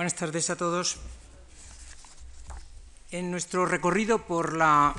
[0.00, 0.96] Buenas tardes a todos.
[3.10, 4.94] En nuestro recorrido por la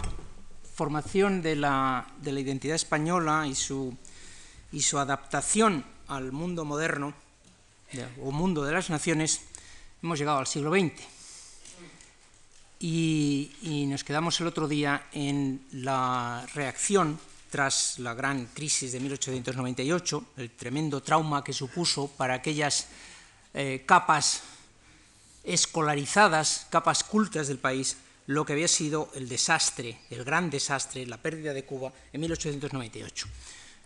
[0.76, 3.98] formación de la, de la identidad española y su,
[5.00, 7.16] adaptación al mundo moderno
[8.22, 9.42] o mundo de las naciones,
[10.04, 10.94] hemos llegado al siglo XX.
[12.80, 19.00] Y, y nos quedamos el otro día en la reacción tras la gran crisis de
[19.00, 22.86] 1898, el tremendo trauma que supuso para aquellas
[23.56, 24.44] eh, capas
[25.44, 31.18] escolarizadas, capas cultas del país, lo que había sido el desastre, el gran desastre, la
[31.18, 33.28] pérdida de Cuba en 1898.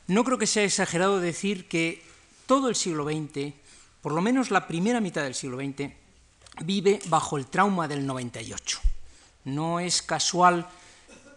[0.08, 2.04] No creo que sea exagerado decir que
[2.46, 3.54] todo el siglo XX,
[4.02, 5.91] por lo menos la primera mitad del siglo XX,
[6.63, 8.80] vive bajo el trauma del 98.
[9.46, 10.68] No es casual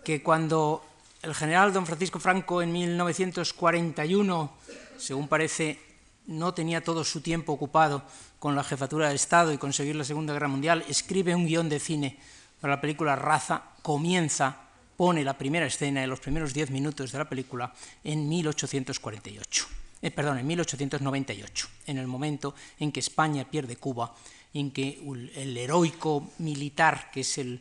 [0.04, 0.84] que cuando
[1.22, 4.52] el general don Francisco Franco en 1941,
[4.98, 5.80] según parece,
[6.28, 8.04] no tenía todo su tiempo ocupado
[8.38, 11.80] con la jefatura de Estado y conseguir la Segunda Guerra Mundial, escribe un guion de
[11.80, 12.18] cine
[12.60, 17.18] para la película Raza, comienza, pone la primera escena en los primeros diez minutos de
[17.18, 17.72] la película
[18.04, 19.66] en 1848.
[20.02, 24.14] Eh, perdón, en 1898, en el momento en que España pierde Cuba,
[24.52, 25.00] en que
[25.34, 27.60] el heroico militar, que es el,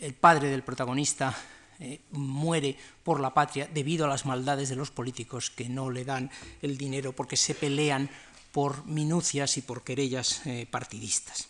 [0.00, 1.34] el padre del protagonista,
[1.80, 6.04] eh, muere por la patria debido a las maldades de los políticos que no le
[6.04, 8.10] dan el dinero porque se pelean
[8.52, 11.48] por minucias y por querellas eh, partidistas.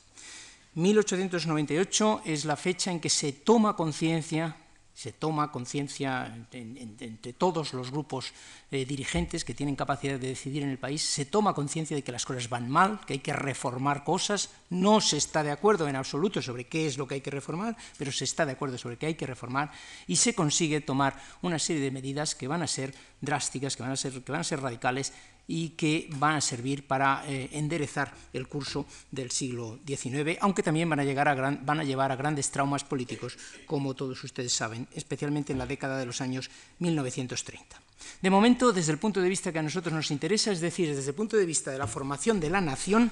[0.75, 4.57] 1898 es la fecha en que se toma conciencia
[5.01, 8.35] se toma conciencia entre todos los grupos
[8.71, 12.13] eh, dirigentes que tienen capacidad de decidir en el país, se toma conciencia de que
[12.13, 15.97] las cosas van mal, que hay que reformar cosas, no se está de acuerdo en
[15.97, 18.99] absoluto sobre qué es lo que hay que reformar, pero se está de acuerdo sobre
[18.99, 19.73] qué hay que reformar
[20.07, 23.93] y se consigue tomar una serie de medidas que van a ser drásticas, que van
[23.93, 25.15] a ser, que van a ser radicales
[25.51, 30.89] y que van a servir para eh, enderezar el curso del siglo XIX, aunque también
[30.89, 34.87] van a, llegar a van a llevar a grandes traumas políticos, como todos ustedes saben,
[34.95, 37.83] especialmente en la década de los años 1930.
[38.23, 41.11] De momento, desde el punto de vista que a nosotros nos interesa, es decir, desde
[41.11, 43.11] el punto de vista de la formación de la nación,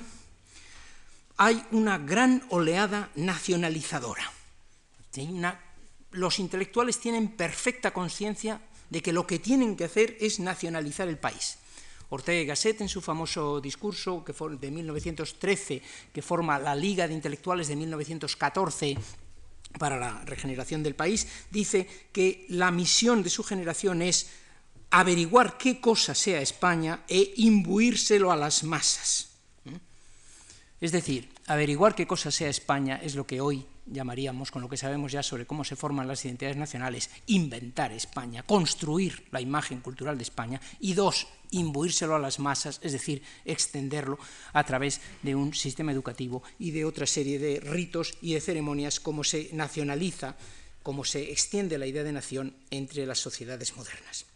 [1.38, 4.30] hay una gran oleada nacionalizadora.
[6.12, 8.60] Los intelectuales tienen perfecta conciencia
[8.90, 11.58] de que lo que tienen que hacer es nacionalizar el país.
[12.10, 14.24] Ortega y Gasset, en su famoso discurso
[14.60, 15.82] de 1913,
[16.12, 18.96] que forma la Liga de Intelectuales de 1914
[19.78, 24.30] para la regeneración del país, dice que la misión de su generación es
[24.90, 29.28] averiguar qué cosa sea España e imbuírselo a las masas.
[30.80, 34.76] Es decir, averiguar qué cosa sea España es lo que hoy llamaríamos, con lo que
[34.76, 40.16] sabemos ya sobre cómo se forman las identidades nacionales, inventar España, construir la imagen cultural
[40.16, 44.18] de España, y dos, imbuírselo a las masas, es decir, extenderlo
[44.52, 49.00] a través de un sistema educativo y de otra serie de ritos y de ceremonias,
[49.00, 50.36] como se nacionaliza,
[50.82, 54.26] como se extiende la idea de nación entre las sociedades modernas.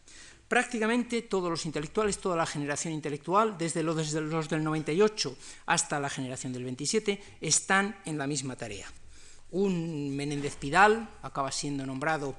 [0.48, 5.98] Prácticamente todos los intelectuales, toda la generación intelectual, desde los, desde los del 98 hasta
[5.98, 8.86] la generación del 27, están en la misma tarea
[9.52, 12.34] un Menéndez Pidal, acaba siendo nombrado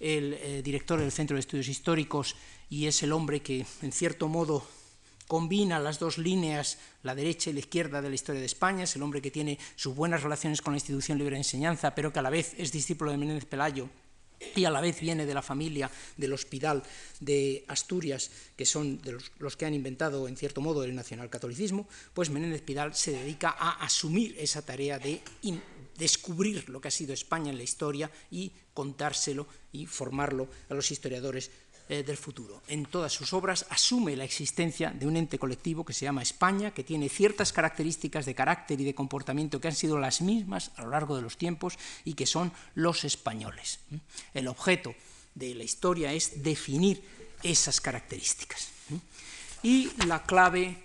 [0.00, 2.34] el eh, director del Centro de Estudios Históricos
[2.68, 4.66] y es el hombre que, en cierto modo,
[5.28, 8.96] combina las dos líneas, la derecha y la izquierda de la historia de España, es
[8.96, 12.18] el hombre que tiene sus buenas relaciones con la institución libre de enseñanza, pero que
[12.18, 13.88] a la vez es discípulo de Menéndez Pelayo
[14.54, 16.82] y a la vez viene de la familia del Hospital
[17.20, 21.88] de Asturias, que son de los, los, que han inventado, en cierto modo, el nacionalcatolicismo,
[22.12, 25.22] pues Menéndez Pidal se dedica a asumir esa tarea de
[25.98, 30.90] descubrir lo que ha sido España en la historia y contárselo y formarlo a los
[30.90, 31.50] historiadores
[31.88, 32.62] eh, del futuro.
[32.66, 36.72] En todas sus obras asume la existencia de un ente colectivo que se llama España,
[36.72, 40.82] que tiene ciertas características de carácter y de comportamiento que han sido las mismas a
[40.82, 43.78] lo largo de los tiempos y que son los españoles.
[44.34, 44.96] El objeto
[45.36, 47.04] de la historia es definir
[47.44, 48.68] esas características.
[49.62, 50.76] Y la clave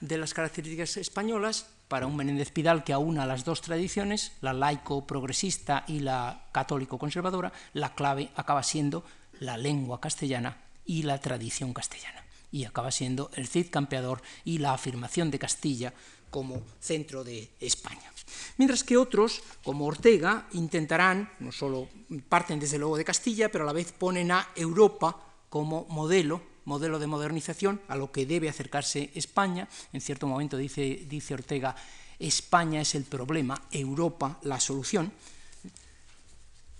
[0.00, 5.84] de las características españolas para un Menéndez Pidal que aúna las dos tradiciones, la laico-progresista
[5.86, 9.04] y la católico-conservadora, la clave acaba siendo
[9.40, 10.56] la lengua castellana
[10.86, 12.24] y la tradición castellana.
[12.50, 15.92] Y acaba siendo el Cid campeador y la afirmación de Castilla
[16.30, 18.10] como centro de España.
[18.56, 21.90] Mientras que otros, como Ortega, intentarán, no solo
[22.26, 25.20] parten desde luego de Castilla, pero a la vez ponen a Europa
[25.50, 29.68] como modelo modelo de modernización a lo que debe acercarse España.
[29.92, 31.74] En cierto momento dice, dice Ortega,
[32.18, 35.12] España es el problema, Europa la solución.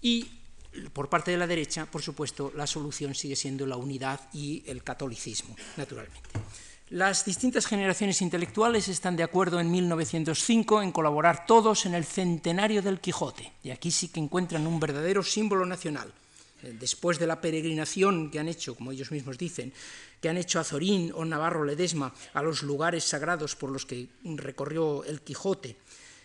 [0.00, 0.28] Y
[0.92, 4.82] por parte de la derecha, por supuesto, la solución sigue siendo la unidad y el
[4.82, 6.30] catolicismo, naturalmente.
[6.90, 12.82] Las distintas generaciones intelectuales están de acuerdo en 1905 en colaborar todos en el centenario
[12.82, 16.12] del Quijote, y aquí sí que encuentran un verdadero símbolo nacional.
[16.62, 19.72] Eh, después de la peregrinación que han hecho, como ellos mismos dicen,
[20.20, 25.04] que han hecho Azorín o Navarro Ledesma a los lugares sagrados por los que recorrió
[25.04, 25.76] el Quijote,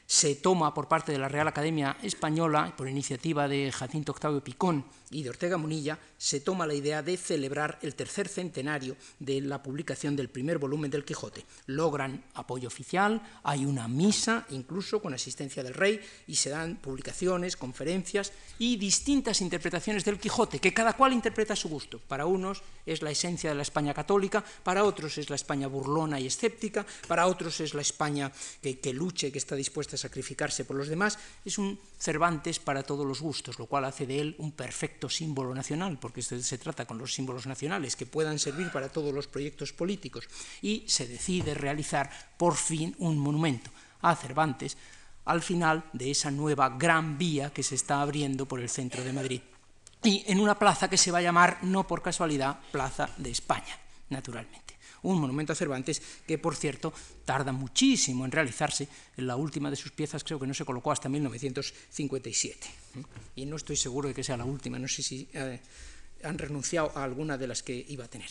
[0.06, 4.86] se toma por parte de la Real Academia Española, por iniciativa de Jacinto Octavio Picón
[5.10, 9.62] y de Ortega Munilla, se toma la idea de celebrar el tercer centenario de la
[9.62, 11.46] publicación del primer volumen del Quijote.
[11.68, 17.56] Logran apoyo oficial, hay una misa, incluso con asistencia del rey, y se dan publicaciones,
[17.56, 22.00] conferencias y distintas interpretaciones del Quijote, que cada cual interpreta a su gusto.
[22.00, 26.20] Para unos es la esencia de la España católica, para otros es la España burlona
[26.20, 28.32] y escéptica, para otros es la España
[28.62, 31.20] que, que luche, que está dispuesta a sacrificarse por los demás.
[31.46, 35.54] Es un Cervantes para todos los gustos, lo cual hace de él un perfecto símbolo
[35.54, 39.72] nacional, porque se trata con los símbolos nacionales que puedan servir para todos los proyectos
[39.72, 40.28] políticos.
[40.64, 43.70] Y se decide realizar por fin un monumento
[44.02, 44.76] a Cervantes
[45.26, 49.14] al final de esa nueva gran vía que se está abriendo por el centro de
[49.14, 49.42] Madrid.
[50.04, 53.78] Y en una plaza que se va a llamar, no por casualidad, Plaza de España,
[54.10, 54.67] naturalmente
[55.10, 56.94] un monumento a Cervantes que, por cierto,
[57.26, 58.88] tarda muchísimo en realizarse.
[59.16, 62.68] En la última de sus piezas creo que no se colocó hasta 1957.
[63.36, 65.28] Y no estoy seguro de que sea la última, no sé si...
[65.34, 65.60] Eh,
[66.24, 68.30] han renunciado a alguna de las que iba a tener.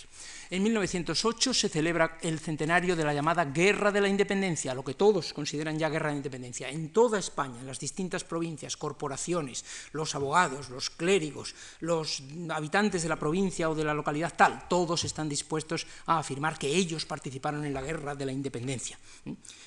[0.50, 4.94] En 1908 se celebra el centenario de la llamada Guerra de la Independencia, lo que
[4.94, 6.68] todos consideran ya Guerra de la Independencia.
[6.68, 13.08] En toda España, en las distintas provincias, corporaciones, los abogados, los clérigos, los habitantes de
[13.08, 17.64] la provincia o de la localidad tal, todos están dispuestos a afirmar que ellos participaron
[17.64, 18.98] en la Guerra de la Independencia.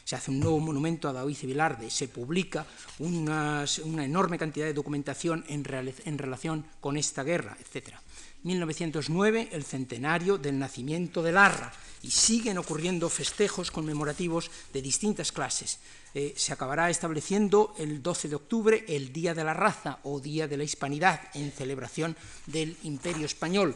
[0.03, 2.65] Se hace un nuevo monumento a David Vilarde, se publica
[2.99, 3.65] una,
[3.99, 5.65] enorme cantidad de documentación en,
[6.05, 8.01] en relación con esta guerra, etcétera.
[8.43, 15.79] 1909, el centenario del nacimiento de Larra, y siguen ocurriendo festejos conmemorativos de distintas clases.
[16.13, 20.47] Eh, se acabará estableciendo el 12 de octubre el Día de la Raza o Día
[20.47, 22.15] de la Hispanidad en celebración
[22.47, 23.75] del Imperio Español.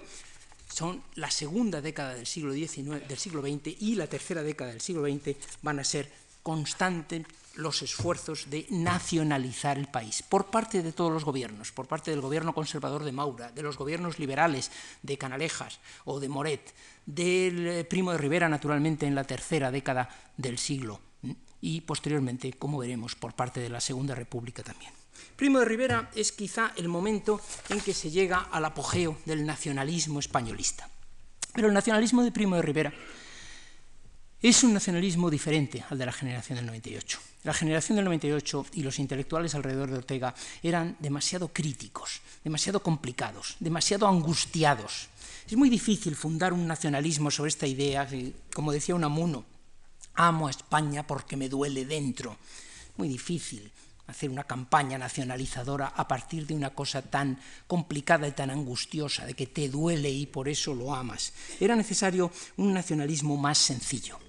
[0.68, 4.82] Son la segunda década del siglo, XIX, del siglo XX y la tercera década del
[4.82, 6.12] siglo XX van a ser
[6.42, 7.24] constantes
[7.56, 12.22] los esfuerzos de nacionalizar el país por parte de todos los gobiernos, por parte del
[12.22, 14.72] gobierno conservador de Maura, de los gobiernos liberales
[15.02, 16.74] de Canalejas o de Moret,
[17.06, 21.00] del eh, Primo de Rivera, naturalmente, en la tercera década del siglo
[21.62, 24.92] y posteriormente, como veremos, por parte de la Segunda República también.
[25.38, 27.40] Primo de Rivera es quizá el momento
[27.70, 30.90] en que se llega al apogeo del nacionalismo españolista.
[31.54, 32.94] Pero el nacionalismo de Primo de Rivera
[34.44, 37.18] es un nacionalismo diferente al de la generación del 98.
[37.46, 43.56] La generación del 98 y los intelectuales alrededor de Ortega eran demasiado críticos, demasiado complicados,
[43.62, 45.08] demasiado angustiados.
[45.48, 48.06] Es muy difícil fundar un nacionalismo sobre esta idea,
[48.54, 49.46] como decía Unamuno,
[50.14, 52.36] amo a España porque me duele dentro.
[52.98, 53.72] Muy difícil
[54.08, 59.36] hacer una campaña nacionalizadora a partir de una cosa tan complicada y tan angustiosa, de
[59.36, 61.32] que te duele y por eso lo amas.
[61.62, 64.20] Era necesario un nacionalismo más sencillo.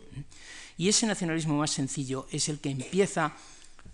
[0.77, 3.37] Y ese nacionalismo más sencillo es el que empieza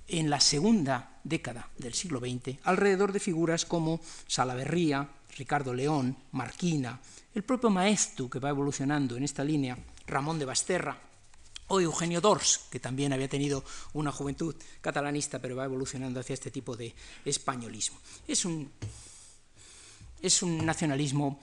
[0.09, 7.01] en la segunda década del siglo XX alrededor de figuras como Salaverría, Ricardo León, Marquina,
[7.35, 10.99] el propio Maestu, que va evolucionando en esta línea, Ramón de Basterra,
[11.69, 13.63] o Eugenio Dors, que también había tenido
[13.93, 16.93] una juventud catalanista, pero va evolucionando hacia este tipo de
[17.25, 17.99] españolismo.
[18.27, 18.73] Es un,
[20.21, 21.39] es un nacionalismo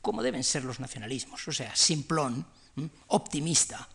[0.00, 2.46] como deben ser los nacionalismos, o sea, simplón,
[3.08, 3.88] optimista,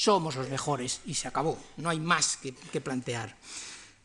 [0.00, 3.36] somos los mejores y se acabó, no hay más que, plantear.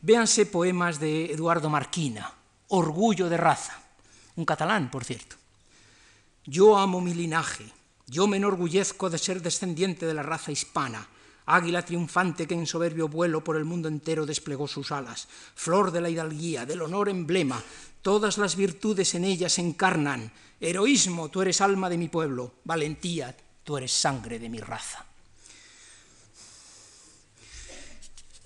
[0.02, 2.34] Véanse poemas de Eduardo Marquina,
[2.68, 3.80] Orgullo de raza,
[4.36, 5.36] un catalán, por cierto.
[6.44, 7.64] Yo amo mi linaje,
[8.06, 11.08] yo me enorgullezco de ser descendiente de la raza hispana,
[11.46, 16.02] águila triunfante que en soberbio vuelo por el mundo entero desplegó sus alas, flor de
[16.02, 17.62] la hidalguía, del honor emblema,
[18.02, 23.34] todas las virtudes en ella se encarnan, heroísmo, tú eres alma de mi pueblo, valentía,
[23.64, 25.06] tú eres sangre de mi raza.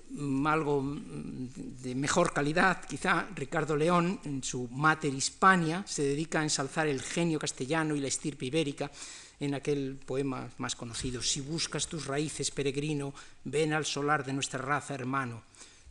[0.45, 6.43] algo mm, de mejor calidad, quizá Ricardo León, en su Mater Hispania, se dedica a
[6.43, 8.91] ensalzar el genio castellano y la estirpe ibérica
[9.39, 11.21] en aquel poema más conocido.
[11.21, 13.13] Si buscas tus raíces, peregrino,
[13.43, 15.43] ven al solar de nuestra raza, hermano.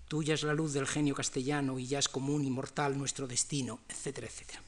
[0.06, 3.80] Tuya es la luz del genio castellano y ya es común y mortal nuestro destino,
[3.88, 4.62] etcétera, etcétera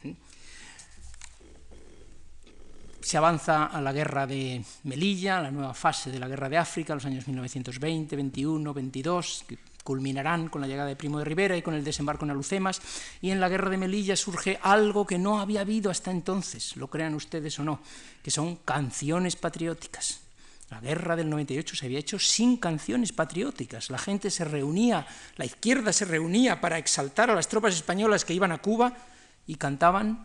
[3.03, 6.95] se avanza a la guerra de Melilla, la nueva fase de la guerra de África,
[6.95, 11.63] los años 1920, 21, 22, que culminarán con la llegada de Primo de Rivera y
[11.63, 12.81] con el desembarco en Alucemas,
[13.21, 16.89] y en la guerra de Melilla surge algo que no había habido hasta entonces, lo
[16.89, 17.81] crean ustedes o no,
[18.23, 20.21] que son canciones patrióticas.
[20.71, 23.91] La guerra del 98 se había hecho sin canciones patrióticas.
[23.91, 25.07] La gente se reunía,
[25.37, 28.97] la izquierda se reunía para exaltar a las tropas españolas que iban a Cuba
[29.47, 30.25] y cantaban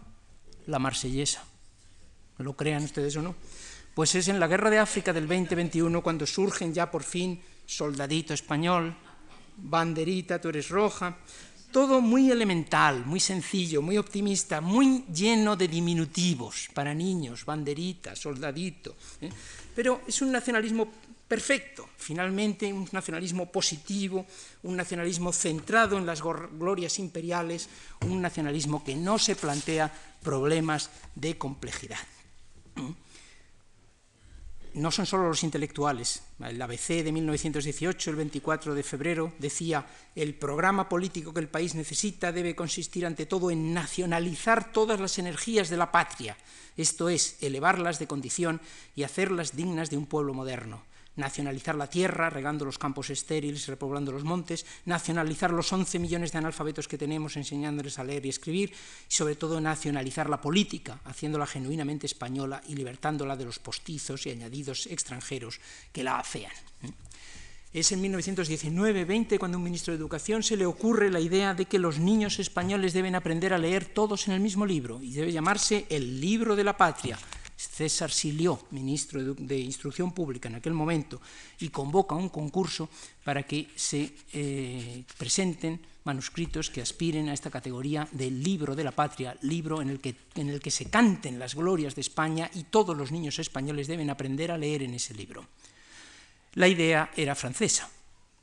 [0.66, 1.44] la marsellesa.
[2.40, 3.36] ¿Lo crean ustedes o no?
[3.94, 8.34] Pues es en la guerra de África del 2021 cuando surgen ya por fin soldadito
[8.34, 8.96] español,
[9.58, 11.18] banderita, tú eres roja,
[11.72, 18.96] todo muy elemental, muy sencillo, muy optimista, muy lleno de diminutivos para niños, banderita, soldadito.
[19.22, 19.30] ¿eh?
[19.76, 20.88] Pero es un nacionalismo
[21.28, 24.26] perfecto, finalmente un nacionalismo positivo,
[24.64, 27.68] un nacionalismo centrado en las glorias imperiales,
[28.02, 29.92] un nacionalismo que no se plantea
[30.24, 32.00] problemas de complejidad.
[34.74, 36.24] No son solo los intelectuales.
[36.40, 41.74] El ABC de 1918, el 24 de febrero, decía, el programa político que el país
[41.76, 46.38] necesita debe consistir ante todo en nacionalizar todas las energías de la patria,
[46.76, 48.62] esto es, elevarlas de condición
[48.96, 50.84] y hacerlas dignas de un pueblo moderno
[51.18, 56.38] nacionalizar la tierra, regando los campos estériles, repoblando los montes, nacionalizar los 11 millones de
[56.38, 61.46] analfabetos que tenemos, enseñándoles a leer y escribir, y sobre todo nacionalizar la política, haciéndola
[61.46, 65.60] genuinamente española y libertándola de los postizos y añadidos extranjeros
[65.92, 66.54] que la afean.
[67.74, 71.80] Es en 1919-20 cuando un ministro de Educación se le ocurre la idea de que
[71.80, 75.86] los niños españoles deben aprender a leer todos en el mismo libro y debe llamarse
[75.90, 77.20] el libro de la patria,
[77.58, 81.20] César Silió, ministro de Instrucción Pública en aquel momento,
[81.60, 82.90] y convoca un concurso
[83.24, 88.92] para que se eh, presenten manuscritos que aspiren a esta categoría del libro de la
[88.92, 92.64] patria, libro en el, que, en el que se canten las glorias de España y
[92.64, 95.46] todos los niños españoles deben aprender a leer en ese libro.
[96.54, 97.90] La idea era francesa,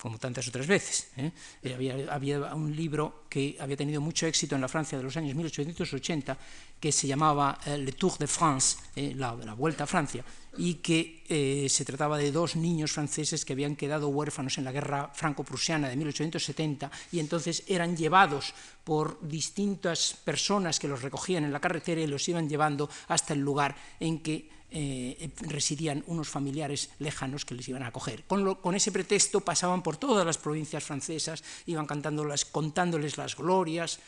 [0.05, 1.09] como tantas otras veces.
[1.17, 1.33] ¿eh?
[1.63, 5.35] Eh, había, un libro que había tenido mucho éxito en la Francia de los años
[5.35, 6.37] 1880
[6.79, 8.77] que se llamaba eh, Le Tour de France,
[9.17, 10.23] la, la, Vuelta a Francia,
[10.59, 11.25] y que
[11.71, 15.97] se trataba de dos niños franceses que habían quedado huérfanos en la guerra franco-prusiana de
[15.97, 18.53] 1870 y entonces eran llevados
[18.85, 23.41] por distintas personas que los recogían en la carretera y los iban llevando hasta el
[23.41, 28.25] lugar en que eh, residían unos familiares lejanos que les iban a acoger.
[28.27, 34.01] Con, ese pretexto pasaban por todas las provincias francesas, iban contándoles las glorias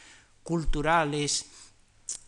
[0.42, 1.46] culturales,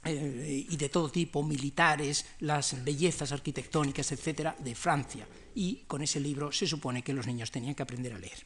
[0.05, 5.27] eh, y de todo tipo, militares, las bellezas arquitectónicas, etcétera, de Francia.
[5.55, 8.39] Y con ese libro se supone que los niños tenían que aprender a leer.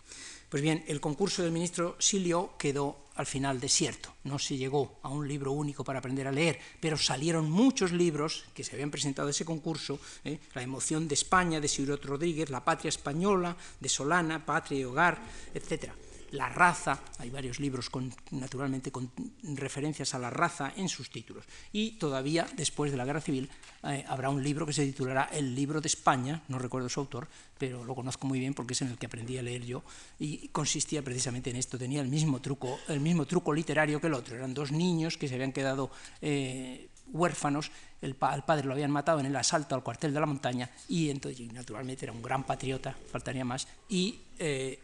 [0.53, 4.13] Pues bien, el concurso del ministro Silio quedó al final desierto.
[4.25, 8.45] No se llegó a un libro único para aprender a leer, pero salieron muchos libros
[8.53, 10.39] que se habían presentado a ese concurso, ¿eh?
[10.53, 15.23] La emoción de España, de Sirot Rodríguez, La patria española, de Solana, Patria y Hogar,
[15.55, 15.95] etcétera
[16.33, 19.11] la raza, hay varios libros con, naturalmente con
[19.43, 21.45] referencias a la raza en sus títulos.
[21.73, 23.51] Y todavía después de la Guerra Civil
[23.85, 27.29] eh, habrá un libro que se titulará El libro de España, no recuerdo su autor,
[27.59, 29.83] pero lo conozco muy bien porque es en el que aprendí a leer yo
[30.19, 34.15] y consistía precisamente en esto, tenía el mismo truco, el mismo truco literario que el
[34.15, 35.91] otro, eran dos niños que se habían quedado
[36.23, 37.71] eh, huérfanos,
[38.01, 41.53] el padre lo habían matado en el asalto al cuartel de la montaña y entonces
[41.53, 44.81] naturalmente era un gran patriota, faltaría más, y eh,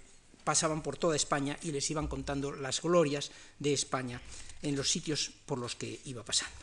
[0.48, 4.18] pasaban por toda España y les iban contando las glorias de España
[4.62, 6.56] en los sitios por los que iba pasando.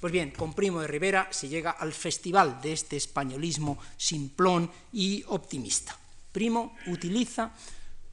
[0.00, 5.22] Pues bien, con Primo de Rivera se llega al festival de este españolismo simplón y
[5.28, 5.94] optimista.
[6.32, 7.52] Primo utiliza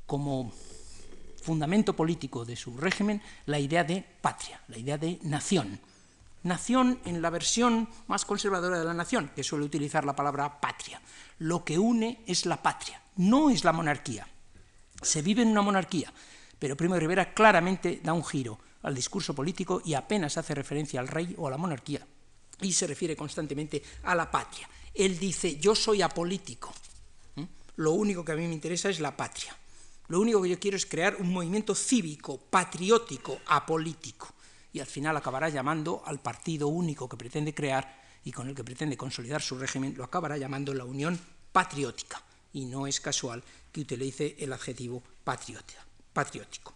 [0.06, 0.52] como
[1.42, 5.80] fundamento político de su régimen la idea de patria, la idea de nación.
[6.44, 11.02] Nación en la versión más conservadora de la nación, que suele utilizar la palabra patria.
[11.40, 14.28] Lo que une es la patria, no es la monarquía.
[15.04, 16.14] Se vive en una monarquía,
[16.58, 21.00] pero Primo de Rivera claramente da un giro al discurso político y apenas hace referencia
[21.00, 22.06] al rey o a la monarquía
[22.62, 24.70] y se refiere constantemente a la patria.
[24.94, 26.74] Él dice, yo soy apolítico,
[27.78, 29.58] lo único que a mí me interesa es la patria.
[30.10, 34.34] Lo único que yo quiero es crear un movimiento cívico, patriótico, apolítico.
[34.72, 38.64] Y al final acabará llamando al partido único que pretende crear y con el que
[38.64, 41.20] pretende consolidar su régimen, lo acabará llamando la Unión
[41.52, 42.22] Patriótica.
[42.54, 46.74] Y no es casual que utilice el adjetivo patriótico.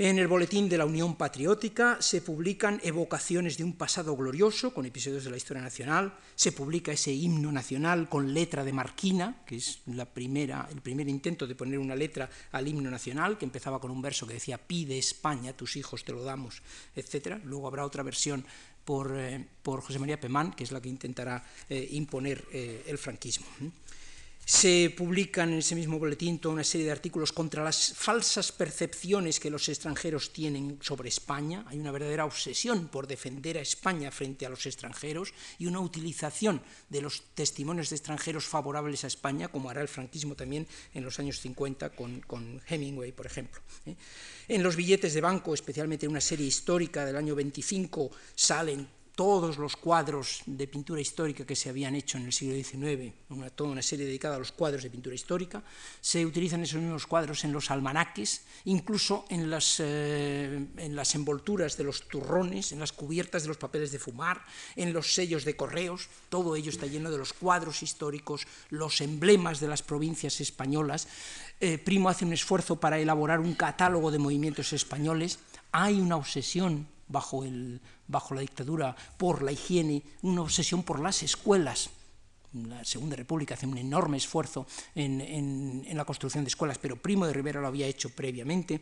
[0.00, 4.86] En el boletín de la Unión Patriótica se publican evocaciones de un pasado glorioso con
[4.86, 9.56] episodios de la historia nacional, se publica ese himno nacional con letra de Marquina, que
[9.56, 13.78] es la primera, el primer intento de poner una letra al himno nacional, que empezaba
[13.78, 16.62] con un verso que decía pide España, tus hijos te lo damos,
[16.96, 17.36] etc.
[17.44, 18.42] Luego habrá otra versión
[18.86, 23.44] por, eh, José María Pemán, que es la que intentará eh, imponer eh, el franquismo.
[24.44, 29.38] Se publican en ese mismo boletín toda una serie de artículos contra las falsas percepciones
[29.38, 31.64] que los extranjeros tienen sobre España.
[31.68, 36.62] Hay una verdadera obsesión por defender a España frente a los extranjeros y una utilización
[36.88, 41.18] de los testimonios de extranjeros favorables a España, como hará el franquismo también en los
[41.20, 43.60] años 50 con, con Hemingway, por ejemplo.
[43.86, 43.94] ¿eh?
[44.48, 49.58] En los billetes de banco, especialmente en una serie histórica del año 25, salen todos
[49.58, 53.12] los cuadros de pintura histórica que se habían hecho en el siglo XIX,
[53.54, 55.62] toda una serie dedicada a los cuadros de pintura histórica,
[56.00, 61.76] se utilizan esos mismos cuadros en los almanaques, incluso en las, eh, en las envolturas
[61.76, 64.44] de los turrones, en las cubiertas de los papeles de fumar,
[64.76, 69.60] en los sellos de correos, todo ello está lleno de los cuadros históricos, los emblemas
[69.60, 71.08] de las provincias españolas.
[71.60, 75.38] Eh, Primo hace un esfuerzo para elaborar un catálogo de movimientos españoles,
[75.72, 81.22] hay una obsesión bajo, el, bajo la dictadura por la higiene, una obsesión por las
[81.22, 81.90] escuelas.
[82.52, 86.96] La Segunda República hace un enorme esfuerzo en, en, en la construcción de escuelas, pero
[86.96, 88.80] Primo de Rivera lo había hecho previamente.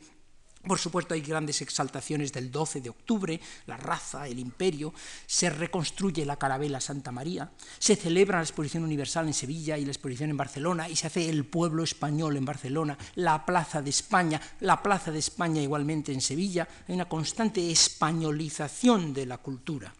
[0.66, 4.92] Por supuesto, hay grandes exaltaciones del 12 de octubre, la raza, el imperio,
[5.26, 9.92] se reconstruye la carabela Santa María, se celebra la exposición universal en Sevilla y la
[9.92, 14.40] exposición en Barcelona, y se hace el pueblo español en Barcelona, la plaza de España,
[14.60, 19.94] la plaza de España igualmente en Sevilla, hay una constante españolización de la cultura.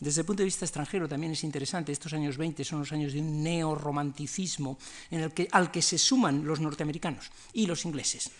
[0.00, 3.12] Desde el punto de vista extranjero también es interesante, estos años 20 son los años
[3.12, 4.76] de un neorromanticismo
[5.10, 8.30] en el que, al que se suman los norteamericanos y los ingleses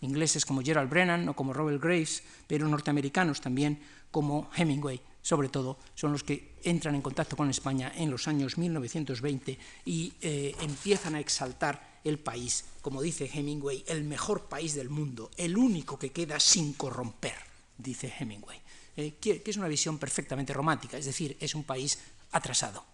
[0.00, 5.78] ingleses como Gerald Brennan o como Robert Graves, pero norteamericanos también como Hemingway, sobre todo,
[5.94, 11.14] son los que entran en contacto con España en los años 1920 y eh, empiezan
[11.14, 16.12] a exaltar el país, como dice Hemingway, el mejor país del mundo, el único que
[16.12, 17.34] queda sin corromper,
[17.76, 18.60] dice Hemingway,
[18.96, 21.98] eh, que, que, es una visión perfectamente romántica, es decir, es un país
[22.30, 22.84] atrasado.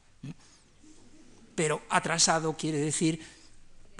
[1.54, 3.20] Pero atrasado quiere decir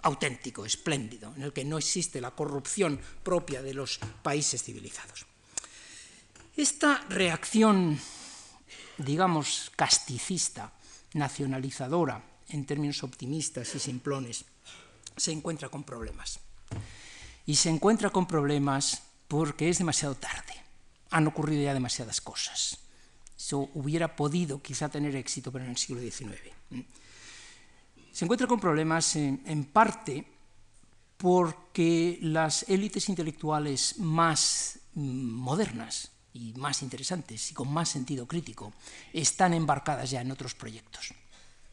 [0.03, 5.27] auténtico, espléndido, en el que no existe la corrupción propia de los países civilizados.
[6.57, 7.99] Esta reacción,
[8.99, 10.73] digamos, casticista,
[11.15, 14.45] nacionalizadora, en términos optimistas y simplones,
[15.17, 16.41] se encuentra con problemas.
[17.47, 20.55] Y se encuentra con problemas porque es demasiado tarde.
[21.11, 22.79] Han ocurrido ya demasiadas cosas.
[23.37, 26.39] Eso hubiera podido quizá tener éxito, pero en el siglo XIX
[28.13, 30.27] se encuentra con problemas en, parte
[31.17, 38.73] porque las élites intelectuales más mm, modernas y más interesantes y con más sentido crítico
[39.13, 41.15] están embarcadas ya en otros proyectos.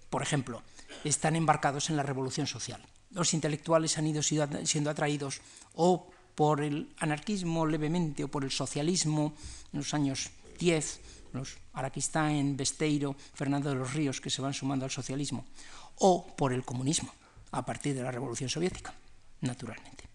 [0.09, 0.63] Por ejemplo,
[1.03, 2.81] están embarcados en la revolución social.
[3.11, 5.41] Los intelectuales han ido siendo atraídos
[5.75, 9.33] o por el anarquismo levemente o por el socialismo
[9.73, 11.01] en los años 10,
[11.33, 15.45] los Araquistán, Besteiro, Fernando de los Ríos, que se van sumando al socialismo,
[15.99, 17.13] o por el comunismo,
[17.51, 18.93] a partir de la Revolución Soviética,
[19.41, 20.09] naturalmente.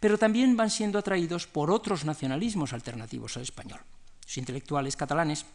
[0.00, 3.80] Pero también van siendo atraídos por otros nacionalismos alternativos al español.
[4.24, 5.46] Los intelectuales catalanes,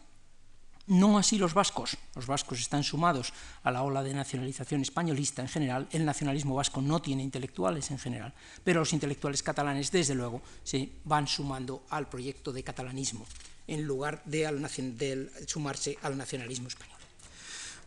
[0.86, 1.96] no así los vascos.
[2.16, 3.32] Los vascos están sumados
[3.62, 5.88] a la ola de nacionalización españolista en general.
[5.92, 10.90] El nacionalismo vasco no tiene intelectuales en general, pero los intelectuales catalanes, desde luego, se
[11.04, 13.26] van sumando al proyecto de catalanismo
[13.68, 14.50] en lugar de,
[14.96, 17.01] de sumarse al nacionalismo español.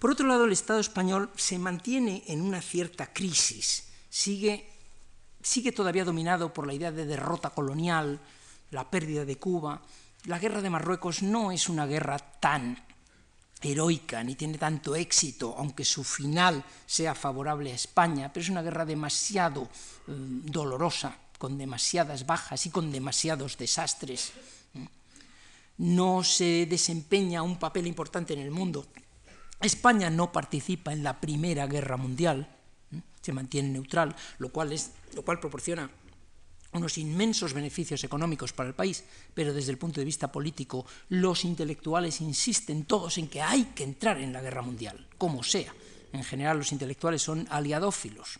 [0.06, 4.70] Por otro lado, el Estado español se mantiene en una cierta crisis, sigue,
[5.42, 8.20] sigue todavía dominado por la idea de derrota colonial,
[8.70, 9.82] la pérdida de Cuba.
[10.26, 12.78] La guerra de Marruecos no es una guerra tan
[13.64, 18.62] heroica ni tiene tanto éxito, aunque su final sea favorable a España, pero es una
[18.62, 19.70] guerra demasiado eh,
[20.08, 24.34] dolorosa, con demasiadas bajas y con demasiados desastres.
[25.80, 28.86] No se desempeña un papel importante en el mundo
[29.62, 32.48] España no participa en la Primera Guerra Mundial,
[33.22, 35.90] se mantiene neutral, lo cual, es, lo cual proporciona
[36.74, 41.46] unos inmensos beneficios económicos para el país, pero desde el punto de vista político los
[41.46, 45.74] intelectuales insisten todos en que hay que entrar en la guerra mundial, como sea.
[46.12, 48.40] En general los intelectuales son aliadófilos,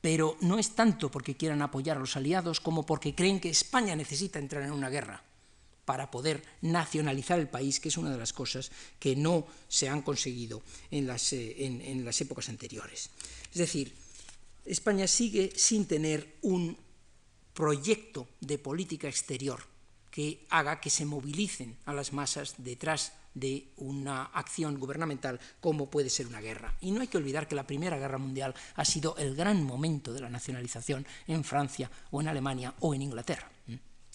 [0.00, 3.94] pero no es tanto porque quieran apoyar a los aliados como porque creen que España
[3.94, 5.22] necesita entrar en una guerra
[5.90, 10.02] para poder nacionalizar el país, que es una de las cosas que no se han
[10.02, 13.10] conseguido en las, eh, en las épocas anteriores.
[13.50, 13.92] Es decir,
[14.64, 16.78] España sigue sin tener un
[17.54, 19.66] proyecto de política exterior
[20.12, 26.08] que haga que se movilicen a las masas detrás de una acción gubernamental como puede
[26.08, 26.76] ser una guerra.
[26.80, 30.12] Y no hay que olvidar que la Primera Guerra Mundial ha sido el gran momento
[30.12, 33.50] de la nacionalización en Francia o en Alemania o en Inglaterra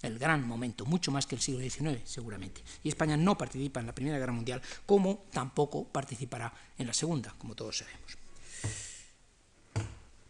[0.01, 2.63] el gran momento, mucho más que el siglo XIX, seguramente.
[2.83, 7.33] Y España no participa en la Primera Guerra Mundial, como tampoco participará en la Segunda,
[7.37, 8.17] como todos sabemos.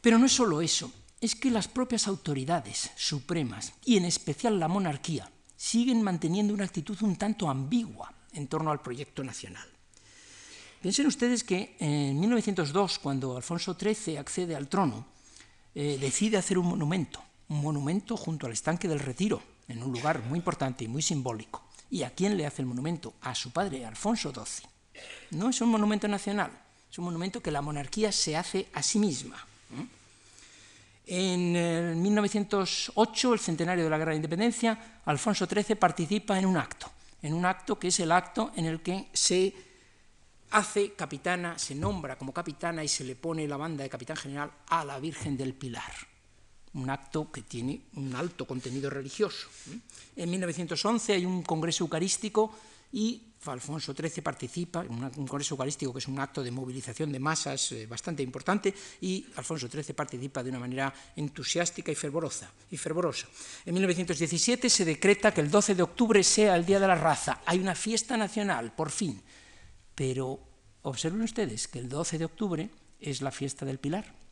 [0.01, 4.67] Pero no es solo eso, es que las propias autoridades supremas, y en especial la
[4.67, 9.67] monarquía, siguen manteniendo una actitud un tanto ambigua en torno al proyecto nacional.
[10.81, 15.07] Piensen ustedes que en 1902, cuando Alfonso XIII accede al trono,
[15.73, 20.21] eh, decide hacer un monumento, un monumento junto al estanque del Retiro, en un lugar
[20.23, 21.63] muy importante y muy simbólico.
[21.89, 23.13] ¿Y a quién le hace el monumento?
[23.21, 24.67] A su padre, Alfonso XII.
[25.31, 26.51] No es un monumento nacional,
[26.91, 29.45] es un monumento que la monarquía se hace a sí misma.
[31.07, 36.89] En 1908, el centenario de la Guerra de Independencia, Alfonso XIII participa en un acto,
[37.21, 39.53] en un acto que es el acto en el que se
[40.51, 44.51] hace capitana, se nombra como capitana y se le pone la banda de capitán general
[44.67, 45.93] a la Virgen del Pilar,
[46.75, 49.47] un acto que tiene un alto contenido religioso.
[50.15, 52.53] En 1911 hay un congreso eucarístico
[52.91, 57.19] y Alfonso XIII participa en un congreso eucarístico que es un acto de movilización de
[57.19, 62.77] masas eh, bastante importante y Alfonso XIII participa de una manera entusiástica y fervorosa, y
[62.77, 63.27] fervorosa.
[63.65, 67.41] En 1917 se decreta que el 12 de octubre sea el Día de la Raza.
[67.45, 69.21] Hay una fiesta nacional, por fin.
[69.93, 70.39] Pero
[70.81, 74.24] observen ustedes que el 12 de octubre es la fiesta del Pilar.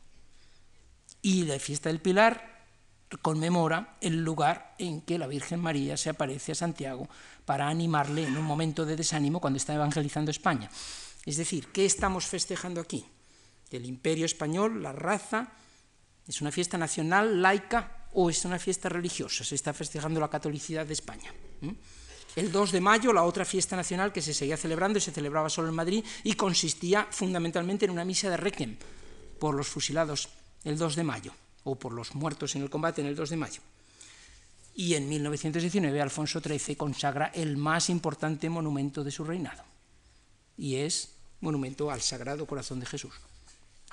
[1.24, 2.66] Y la fiesta del Pilar
[3.22, 7.08] conmemora el lugar en que la Virgen María se aparece a Santiago
[7.46, 10.68] para animarle en un momento de desánimo cuando está evangelizando España.
[11.24, 13.06] Es decir, ¿qué estamos festejando aquí?
[13.70, 15.48] El imperio español, la raza,
[16.28, 19.44] ¿es una fiesta nacional, laica o es una fiesta religiosa?
[19.44, 21.32] Se está festejando la catolicidad de España.
[22.36, 25.48] El 2 de mayo, la otra fiesta nacional que se seguía celebrando y se celebraba
[25.48, 28.76] solo en Madrid y consistía fundamentalmente en una misa de requiem
[29.38, 30.28] por los fusilados
[30.64, 31.32] el 2 de mayo
[31.64, 33.60] o por los muertos en el combate en el 2 de mayo.
[34.74, 39.62] Y en 1919 Alfonso XIII consagra el más importante monumento de su reinado,
[40.58, 43.14] y es monumento al Sagrado Corazón de Jesús,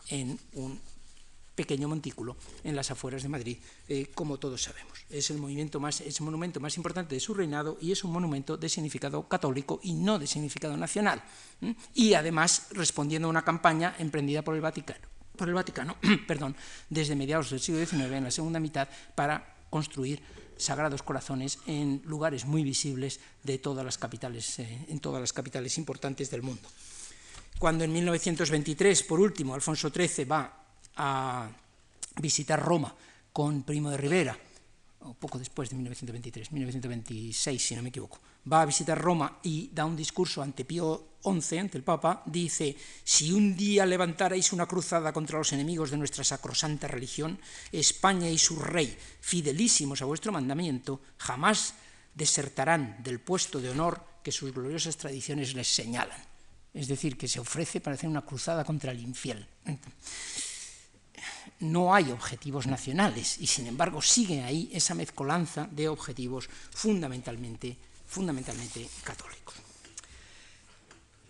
[0.10, 0.80] en un
[1.54, 3.58] pequeño montículo en las afueras de Madrid,
[3.88, 5.06] eh, como todos sabemos.
[5.10, 8.12] Es el, movimiento más, es el monumento más importante de su reinado y es un
[8.12, 11.22] monumento de significado católico y no de significado nacional.
[11.94, 15.11] Y además respondiendo a una campaña emprendida por el Vaticano
[15.42, 16.56] por el Vaticano, perdón,
[16.88, 20.22] desde mediados del siglo XIX, en la segunda mitad, para construir
[20.56, 25.80] sagrados corazones en lugares muy visibles de todas las capitales, eh, en todas las capitales
[25.80, 26.70] importantes del mundo.
[27.58, 30.54] Cuando en 1923, por último, Alfonso XIII va
[30.98, 31.50] a
[32.22, 32.94] visitar Roma
[33.34, 34.38] con Primo de Rivera,
[35.20, 38.20] poco después de 1923, 1926 si no me equivoco,
[38.52, 42.76] va a visitar Roma y da un discurso ante Pío XI, ante el Papa, dice,
[43.04, 47.40] si un día levantarais una cruzada contra los enemigos de nuestra sacrosanta religión,
[47.72, 51.76] España y su rey, fidelísimos a vuestro mandamiento, jamás
[52.16, 56.22] desertarán del puesto de honor que sus gloriosas tradiciones les señalan.
[56.74, 59.48] Es decir, que se ofrece para hacer una cruzada contra el infiel
[61.62, 68.88] no hay objetivos nacionales y sin embargo sigue ahí esa mezcolanza de objetivos fundamentalmente, fundamentalmente
[69.04, 69.56] católicos.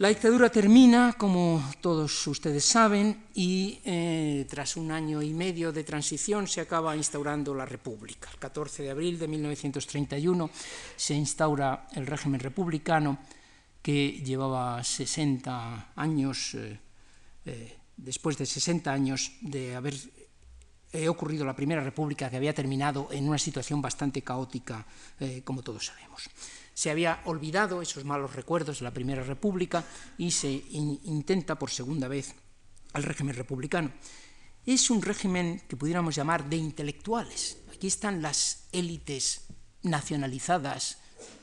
[0.01, 5.83] La dictadura termina, como todos ustedes saben, y eh, tras un año y medio de
[5.83, 8.27] transición se acaba instaurando la República.
[8.33, 10.49] El 14 de abril de 1931
[10.95, 13.19] se instaura el régimen republicano
[13.83, 16.79] que llevaba 60 años, eh,
[17.45, 19.93] eh, después de 60 años de haber
[20.91, 24.85] he ocurrido la Primera República, que había terminado en una situación bastante caótica,
[25.19, 26.29] eh, como todos sabemos.
[26.73, 29.85] Se había olvidado esos malos recuerdos de la Primera República
[30.17, 32.33] y se intenta por segunda vez
[32.93, 33.91] al régimen republicano.
[34.65, 37.57] Es un régimen que pudiéramos llamar de intelectuales.
[37.73, 39.45] Aquí están las élites
[39.83, 40.97] nacionalizadas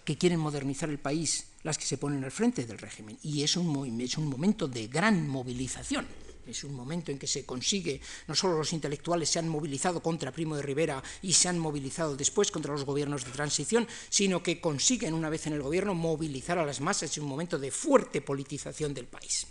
[0.05, 3.19] que quieren modernizar el país, las que se ponen al frente del régimen.
[3.23, 6.07] Y es un, es un momento de gran movilización
[6.51, 10.33] es un momento en que se consigue, no solo los intelectuales se han movilizado contra
[10.33, 14.61] Primo de Rivera y se han movilizado después contra los gobiernos de transición, sino que
[14.61, 18.21] consiguen una vez en el gobierno movilizar a las masas en un momento de fuerte
[18.21, 19.47] politización del país.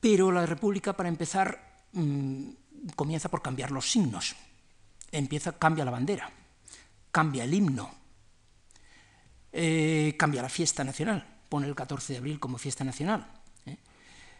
[0.00, 2.50] Pero la República, para empezar, mm,
[2.94, 4.36] comienza por cambiar los signos.
[5.10, 6.30] Empieza, cambia la bandera,
[7.10, 7.90] cambia el himno,
[9.50, 13.26] eh, cambia la fiesta nacional pone el 14 de abril como fiesta nacional,
[13.66, 13.76] ¿eh?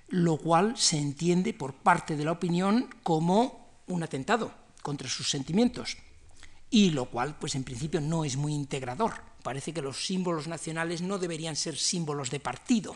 [0.09, 5.97] lo cual se entiende por parte de la opinión como un atentado contra sus sentimientos,
[6.71, 9.15] y lo cual, pues en principio, no es muy integrador.
[9.43, 12.95] Parece que los símbolos nacionales no deberían ser símbolos de partido,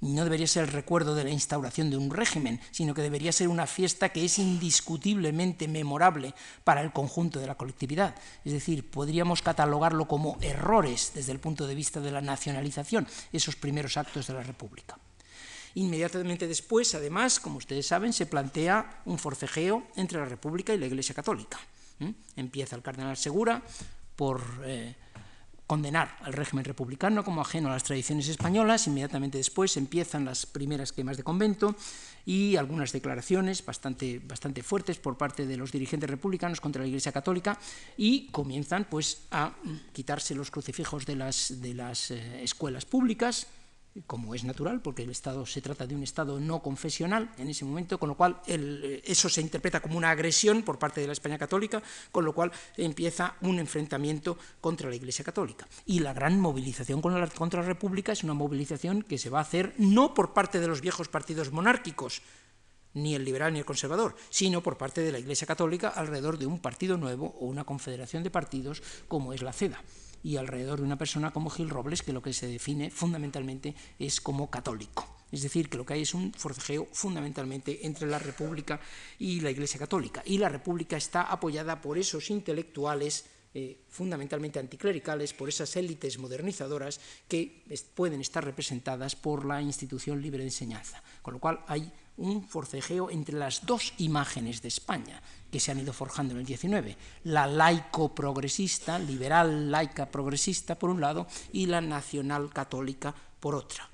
[0.00, 3.48] no debería ser el recuerdo de la instauración de un régimen, sino que debería ser
[3.48, 6.34] una fiesta que es indiscutiblemente memorable
[6.64, 8.14] para el conjunto de la colectividad.
[8.44, 13.56] Es decir, podríamos catalogarlo como errores desde el punto de vista de la nacionalización, esos
[13.56, 14.98] primeros actos de la República.
[15.74, 20.86] Inmediatamente después, además, como ustedes saben, se plantea un forcejeo entre la República y la
[20.86, 21.58] Iglesia Católica.
[22.34, 23.62] Empieza el cardenal Segura
[24.16, 24.96] por eh,
[25.66, 28.86] condenar al régimen republicano como ajeno a las tradiciones españolas.
[28.86, 31.74] Inmediatamente después empiezan las primeras quemas de convento
[32.26, 37.12] y algunas declaraciones bastante, bastante fuertes por parte de los dirigentes republicanos contra la Iglesia
[37.12, 37.58] Católica
[37.96, 39.52] y comienzan pues, a
[39.92, 43.46] quitarse los crucifijos de las, de las eh, escuelas públicas,
[44.06, 47.64] como es natural, porque el Estado se trata de un Estado no confesional en ese
[47.64, 51.12] momento, con lo cual eh, eso se interpreta como una agresión por parte de la
[51.12, 55.66] España católica, con lo cual empieza un enfrentamiento contra la Iglesia católica.
[55.84, 59.74] Y la gran movilización contra la República es una movilización que se va a hacer
[59.78, 62.22] no por parte de los viejos partidos monárquicos,
[62.94, 66.46] ni el liberal ni el conservador, sino por parte de la Iglesia católica alrededor de
[66.46, 69.82] un partido nuevo o una confederación de partidos como es la CEDA
[70.22, 74.20] y alrededor de una persona como Gil Robles, que lo que se define fundamentalmente es
[74.20, 75.16] como católico.
[75.32, 78.80] Es decir, que lo que hay es un forcejeo fundamentalmente entre la República
[79.18, 80.22] y la Iglesia Católica.
[80.26, 87.00] Y la República está apoyada por esos intelectuales eh, fundamentalmente anticlericales, por esas élites modernizadoras
[87.28, 91.02] que pueden estar representadas por la institución libre de enseñanza.
[91.22, 95.80] Con lo cual hay un forcejeo entre las dos imágenes de España que se han
[95.80, 101.66] ido forjando en el 19, la laico progresista, liberal laica progresista por un lado y
[101.66, 103.88] la nacional católica por otra.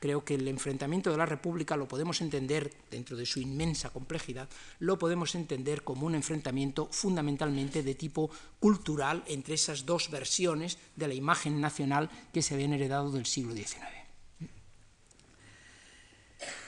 [0.00, 4.48] Creo que el enfrentamiento de la República lo podemos entender, dentro de su inmensa complejidad,
[4.80, 11.06] lo podemos entender como un enfrentamiento fundamentalmente de tipo cultural entre esas dos versiones de
[11.06, 14.01] la imagen nacional que se habían heredado del siglo XIX.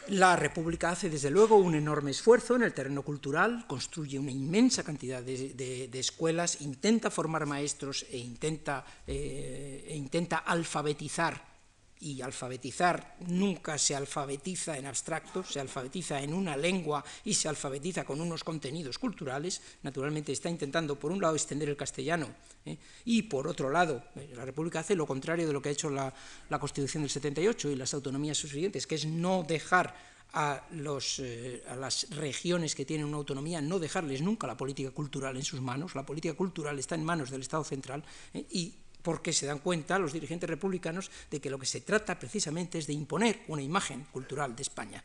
[0.08, 4.82] La República hace, desde luego, un enorme esfuerzo en el terreno cultural, construye una inmensa
[4.82, 11.53] cantidad de, escuelas, intenta formar maestros e intenta, eh, e intenta alfabetizar
[12.00, 18.04] y alfabetizar nunca se alfabetiza en abstracto, se alfabetiza en una lengua y se alfabetiza
[18.04, 19.60] con unos contenidos culturales.
[19.82, 22.28] Naturalmente está intentando, por un lado, extender el castellano
[22.66, 22.76] ¿eh?
[23.04, 25.90] y, por otro lado, eh, la República hace lo contrario de lo que ha hecho
[25.90, 26.12] la,
[26.58, 29.94] Constitución del 78 y las autonomías subsiguientes, que es no dejar
[30.32, 34.90] a, los, eh, a, las regiones que tienen una autonomía, no dejarles nunca la política
[34.90, 35.94] cultural en sus manos.
[35.94, 40.16] La política cultural está en manos del Estado central y porque se dan cuenta los
[40.16, 44.56] dirigentes republicanos de que lo que se trata precisamente es de imponer una imagen cultural
[44.56, 45.04] de España,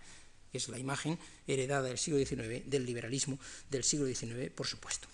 [0.49, 3.37] que es la imagen heredada del siglo XIX, del liberalismo
[3.69, 5.09] del siglo XIX, por supuesto.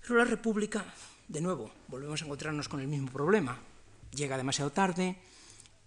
[0.00, 0.86] Pero la República,
[1.28, 3.60] de nuevo, volvemos a encontrarnos con el mismo problema.
[4.10, 5.16] Llega demasiado tarde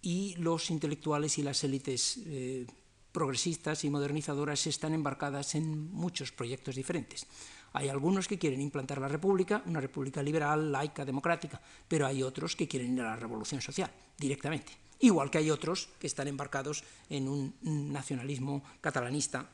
[0.03, 2.67] y los intelectuales y las élites eh,
[3.11, 7.25] progresistas y modernizadoras están embarcadas en muchos proyectos diferentes.
[7.73, 12.55] Hay algunos que quieren implantar la república, una república liberal, laica, democrática, pero hay otros
[12.55, 14.71] que quieren ir a la revolución social directamente.
[14.99, 19.49] Igual que hay otros que están embarcados en un nacionalismo catalanista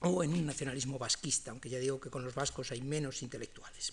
[0.00, 3.92] o en un nacionalismo vasquista, aunque ya digo que con los vascos hay menos intelectuales.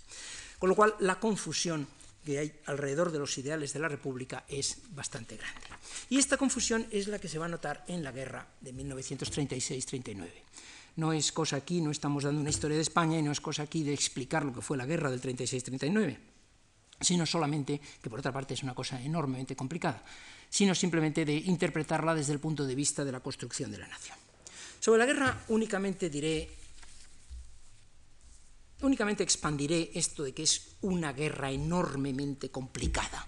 [0.57, 1.87] Con lo cual, la confusión
[2.25, 5.61] que hay alrededor de los ideales de la República es bastante grande.
[6.09, 10.27] Y esta confusión es la que se va a notar en la guerra de 1936-39.
[10.97, 13.63] No es cosa aquí, no estamos dando una historia de España y no es cosa
[13.63, 16.17] aquí de explicar lo que fue la guerra del 36-39,
[16.99, 20.03] sino solamente, que por otra parte es una cosa enormemente complicada,
[20.49, 24.17] sino simplemente de interpretarla desde el punto de vista de la construcción de la nación.
[24.79, 26.49] Sobre la guerra únicamente diré,
[28.81, 33.25] únicamente expandiré esto de que es una guerra enormemente complicada.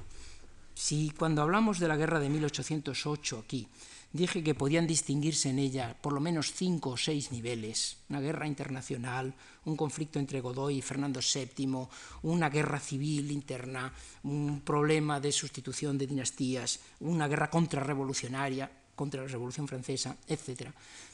[0.74, 3.68] Si cuando hablamos de la guerra de 1808 aquí,
[4.12, 8.48] dije que podían distinguirse en ella por lo menos cinco o seis niveles, una guerra
[8.48, 9.34] internacional,
[9.66, 11.88] un conflicto entre Godoy y Fernando VII,
[12.24, 13.94] una guerra civil interna,
[14.24, 20.72] un problema de sustitución de dinastías, una guerra contrarrevolucionaria contra la Revolución Francesa, etc.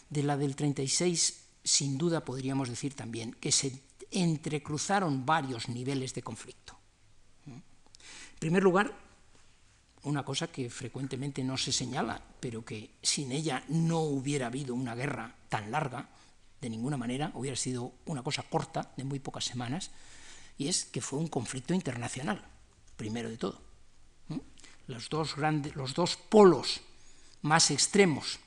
[0.09, 3.81] De la del 36, sin duda podríamos decir también que se
[4.11, 6.77] entrecruzaron varios niveles de conflicto.
[7.45, 9.04] En primer lugar,
[10.05, 14.95] una cosa que frecuentemente no se señala, pero que sin ella no hubiera habido una
[14.95, 16.09] guerra tan larga,
[16.61, 19.91] de ninguna manera, hubiera sido una cosa corta, de muy pocas semanas,
[20.57, 22.43] y es que fue un conflicto internacional,
[22.95, 23.61] primero de todo.
[24.87, 26.81] Los dos, grandes, los dos polos
[27.41, 28.39] más extremos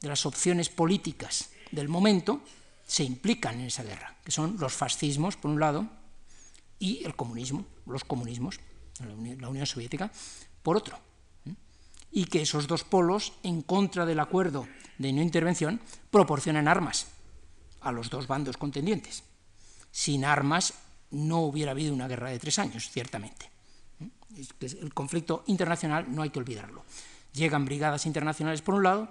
[0.00, 2.42] de las opciones políticas del momento
[2.86, 5.88] se implican en esa guerra, que son los fascismos, por un lado,
[6.78, 8.58] y el comunismo, los comunismos,
[9.38, 10.10] la Unión Soviética,
[10.62, 10.98] por otro.
[12.10, 14.66] Y que esos dos polos, en contra del acuerdo
[14.98, 17.06] de no intervención, proporcionan armas
[17.80, 19.24] a los dos bandos contendientes.
[19.90, 20.74] Sin armas
[21.10, 23.50] no hubiera habido una guerra de tres años, ciertamente.
[24.60, 26.84] El conflicto internacional no hay que olvidarlo.
[27.32, 29.08] Llegan brigadas internacionales por un lado,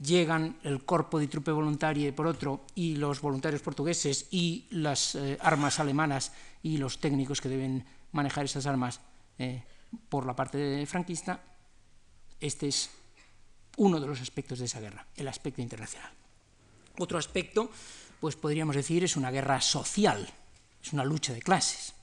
[0.00, 5.38] llegan el Corpo di Truppe Voluntarie por otro y los voluntarios portugueses y las eh,
[5.40, 6.32] armas alemanas
[6.62, 9.00] y los técnicos que deben manejar esas armas
[9.38, 9.62] eh,
[10.08, 11.40] por la parte franquista,
[12.40, 12.90] este es
[13.76, 16.12] uno de los aspectos de esa guerra, el aspecto internacional.
[16.98, 17.70] Otro aspecto,
[18.20, 20.26] pues podríamos decir, es una guerra social,
[20.82, 21.94] es una lucha de clases.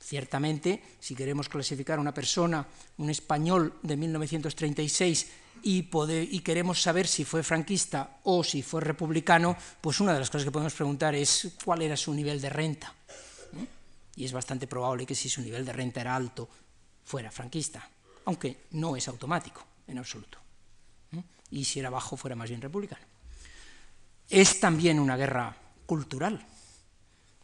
[0.00, 2.66] Ciertamente, si queremos clasificar a una persona,
[2.96, 5.26] un español de 1936,
[5.62, 5.88] y,
[6.30, 10.44] y, queremos saber si fue franquista o si fue republicano, pues una de las cosas
[10.44, 12.94] que podemos preguntar es cuál era su nivel de renta.
[14.14, 16.48] Y es bastante probable que si su nivel de renta era alto,
[17.08, 17.88] fuera franquista,
[18.26, 20.36] aunque no es automático en absoluto.
[21.50, 23.00] Y si era bajo, fuera más bien republicano.
[24.28, 26.46] Es también una guerra cultural.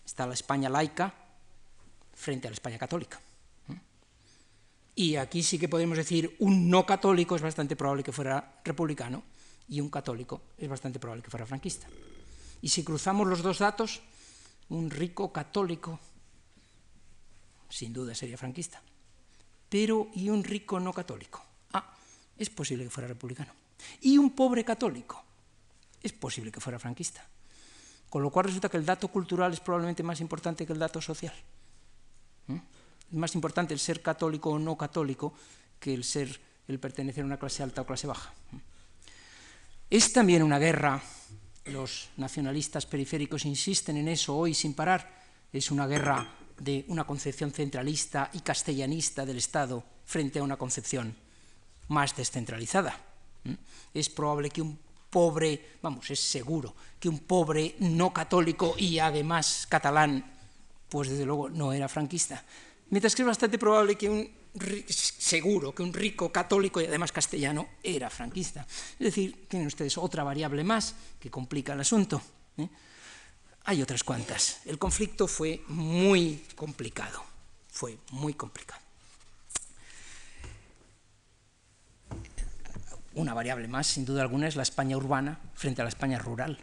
[0.05, 1.15] Está la España laica,
[2.13, 3.19] frente a la España católica.
[4.95, 9.23] Y aquí sí que podemos decir, un no católico es bastante probable que fuera republicano
[9.67, 11.87] y un católico es bastante probable que fuera franquista.
[12.61, 14.03] Y si cruzamos los dos datos,
[14.69, 15.99] un rico católico
[17.71, 18.83] sin duda sería franquista.
[19.75, 21.45] Pero ¿y un rico no católico?
[21.73, 21.93] Ah,
[22.39, 23.51] es posible que fuera republicano.
[24.03, 25.21] ¿Y un pobre católico?
[26.01, 27.27] Es posible que fuera franquista.
[28.09, 31.01] Con lo cual resulta que el dato cultural es probablemente más importante que el dato
[31.01, 31.35] social.
[32.47, 35.35] Es más importante el ser católico o no católico
[35.81, 38.33] que el ser, el pertenecer a una clase alta o clase baja.
[39.91, 41.03] Es también una guerra,
[41.65, 45.21] los nacionalistas periféricos insisten en eso hoy sin parar,
[45.53, 51.15] es una guerra de una concepción centralista y castellanista del Estado frente a una concepción
[51.89, 52.99] más descentralizada.
[53.93, 54.79] Es probable que un
[55.11, 60.33] pobre, vamos, es seguro, que un pobre no católico y además catalán
[60.89, 62.45] pues desde luego no era franquista.
[62.91, 64.31] Mientras que es bastante probable que un
[64.89, 68.67] seguro que un rico católico y además castellano era franquista.
[68.93, 72.23] Es decir, tienen ustedes otra variable más que complica el asunto.
[72.59, 72.69] ¿eh?
[73.65, 74.61] Hay otras cuantas.
[74.67, 77.25] El conflicto fue muy complicado,
[77.69, 78.81] fue muy complicado.
[83.15, 86.59] Una variable más, sin duda alguna, es la España urbana frente a la España rural.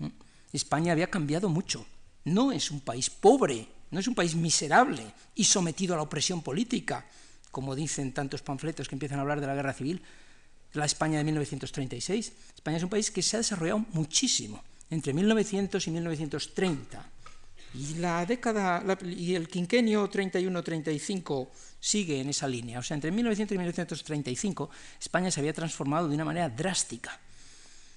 [0.00, 0.10] ¿eh?
[0.52, 1.86] España había cambiado mucho
[2.26, 5.02] no es un país pobre, no es un país miserable
[5.34, 7.06] y sometido a la opresión política,
[7.50, 10.02] como dicen tantos panfletos que empiezan a hablar de la guerra civil,
[10.72, 12.32] la España de 1936.
[12.54, 17.10] España es un país que se ha desarrollado muchísimo entre 1900 y 1930.
[17.74, 22.78] Y la década y el quinquenio 31-35 sigue en esa línea.
[22.78, 24.70] O sea, entre 1900 y 1935
[25.00, 27.20] España se había transformado de una manera drástica.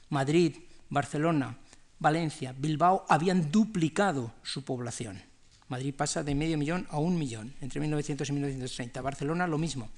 [0.10, 0.58] Madrid,
[0.90, 1.58] Barcelona,
[2.00, 5.22] Valencia, Bilbao habían duplicado su población.
[5.70, 9.02] Madrid pasa de medio millón a un millón entre 1900 y 1930.
[9.02, 9.90] Barcelona lo mismo.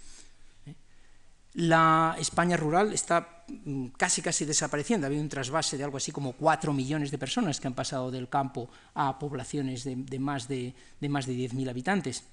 [1.54, 5.06] La España rural está mm, casi casi desapareciendo.
[5.06, 8.12] Ha habido un trasvase de algo así como cuatro millones de personas que han pasado
[8.12, 12.24] del campo a poblaciones de, más de, de más de 10.000 habitantes.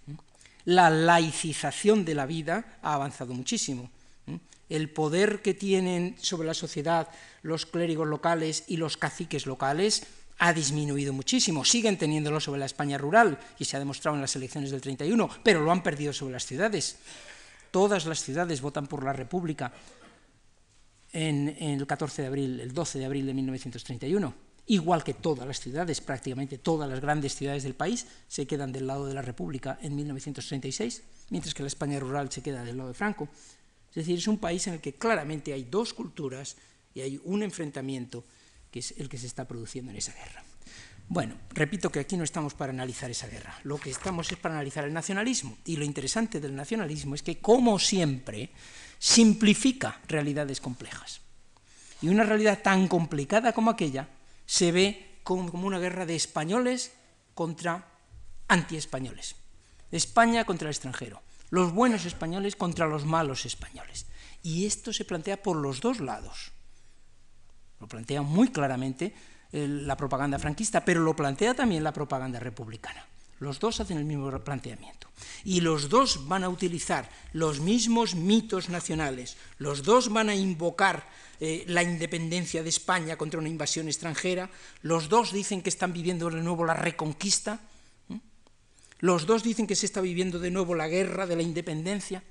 [0.64, 3.90] La laicización de la vida ha avanzado muchísimo
[4.68, 7.09] el poder que tienen sobre la sociedad
[7.42, 10.02] los clérigos locales y los caciques locales
[10.38, 11.64] ha disminuido muchísimo.
[11.64, 15.28] Siguen teniéndolo sobre la España rural, y se ha demostrado en las elecciones del 31,
[15.42, 16.96] pero lo han perdido sobre las ciudades.
[17.70, 19.72] Todas las ciudades votan por la República
[21.12, 24.35] en, el 14 de abril, el 12 de abril de 1931.
[24.66, 28.87] Igual que todas las ciudades, prácticamente todas las grandes ciudades del país, se quedan del
[28.87, 32.90] lado de la República en 1936, mientras que la España rural se queda del lado
[32.90, 33.28] de Franco.
[33.90, 36.57] Es decir, es un país en el que claramente hay dos culturas
[36.94, 38.24] y hay un enfrentamiento
[38.70, 40.44] que es el que se está produciendo en esa guerra.
[41.11, 44.55] Bueno, repito que aquí no estamos para analizar esa guerra, lo que estamos es para
[44.55, 45.57] analizar el nacionalismo.
[45.64, 48.51] Y lo interesante del nacionalismo es que, como siempre,
[48.99, 51.23] simplifica realidades complejas.
[52.03, 54.09] Y una realidad tan complicada como aquella
[54.44, 56.92] se ve como una guerra de españoles
[57.35, 57.88] contra
[58.49, 59.37] antiespañoles,
[59.90, 64.07] España contra el extranjero, los buenos españoles contra los malos españoles.
[64.42, 66.53] Y esto se plantea por los dos lados.
[67.81, 69.14] Lo plantea muy claramente
[69.52, 73.04] la propaganda franquista, pero lo plantea también la propaganda republicana.
[73.40, 75.08] Los dos hacen el mismo planteamiento.
[75.44, 79.37] Y los dos van a utilizar los mismos mitos nacionales.
[79.58, 81.09] Los dos van a invocar
[81.40, 84.51] eh, la independencia de España contra una invasión extranjera.
[84.82, 87.61] Los dos dicen que están viviendo de nuevo la reconquista.
[88.99, 92.24] Los dos dicen que se está viviendo de nuevo la guerra de la independencia.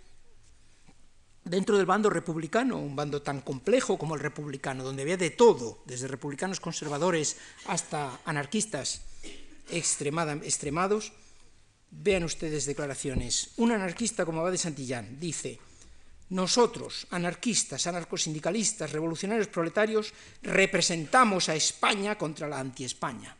[1.47, 5.79] Dentro del bando republicano, un bando tan complejo como el republicano, donde había de todo,
[5.85, 7.37] desde republicanos conservadores
[7.67, 9.01] hasta anarquistas
[9.71, 11.13] extremados,
[11.89, 13.51] vean ustedes declaraciones.
[13.55, 15.57] Un anarquista como Abad de Santillán dice,
[16.31, 20.11] nosotros, anarquistas, anarcosindicalistas, revolucionarios proletarios,
[20.43, 23.36] representamos a España contra la anti-España.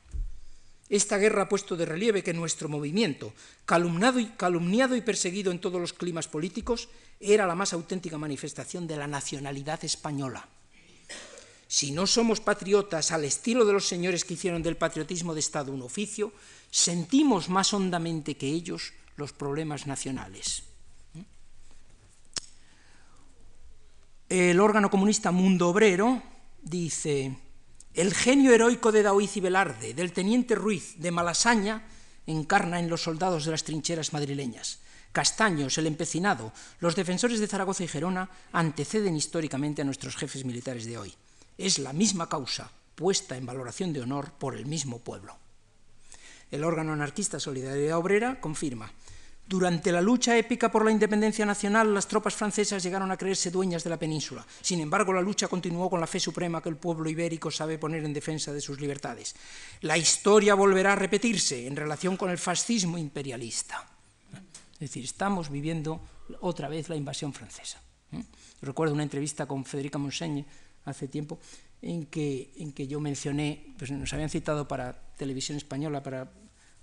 [0.89, 3.33] Esta guerra ha puesto de relieve que nuestro movimiento,
[3.65, 6.87] calumniado y, perseguido en todos los climas políticos,
[7.19, 10.47] era la más auténtica manifestación de la nacionalidad española.
[11.67, 15.73] Si no somos patriotas al estilo de los señores que hicieron del patriotismo de Estado
[15.73, 16.31] un oficio,
[16.71, 20.63] sentimos más hondamente que ellos los problemas nacionales.
[24.29, 26.21] El órgano comunista Mundo Obrero
[26.61, 27.35] dice,
[27.97, 31.81] el genio heroico de Daoiz y Velarde, del teniente Ruiz, de Malasaña,
[32.27, 34.77] encarna en los soldados de las trincheras madrileñas.
[35.11, 40.85] Castaños, el empecinado, los defensores de Zaragoza y Gerona anteceden históricamente a nuestros jefes militares
[40.85, 41.15] de hoy.
[41.57, 45.35] Es la misma causa puesta en valoración de honor por el mismo pueblo.
[46.51, 48.91] El órgano anarquista Solidaridad Obrera confirma,
[49.47, 53.81] durante la lucha épica por la independencia nacional, las tropas francesas llegaron a creerse dueñas
[53.81, 54.45] de la península.
[54.61, 58.03] Sin embargo, la lucha continuó con la fe suprema que el pueblo ibérico sabe poner
[58.03, 59.35] en defensa de sus libertades.
[59.81, 63.87] La historia volverá a repetirse en relación con el fascismo imperialista.
[64.73, 66.01] Es decir, estamos viviendo
[66.41, 67.81] otra vez la invasión francesa.
[68.61, 70.45] Recuerdo una entrevista con Federica Monseñe
[70.83, 71.39] hace tiempo
[71.81, 76.31] en que, en que yo mencioné, pues nos habían citado para televisión española, para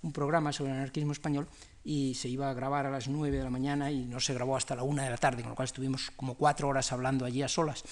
[0.05, 1.47] un programa sobre el anarquismo español,
[1.83, 4.55] y se iba a grabar a las 9 de la mañana y no se grabó
[4.55, 7.41] hasta la 1 de la tarde, con lo cual estuvimos como cuatro horas hablando allí
[7.41, 7.83] a solas.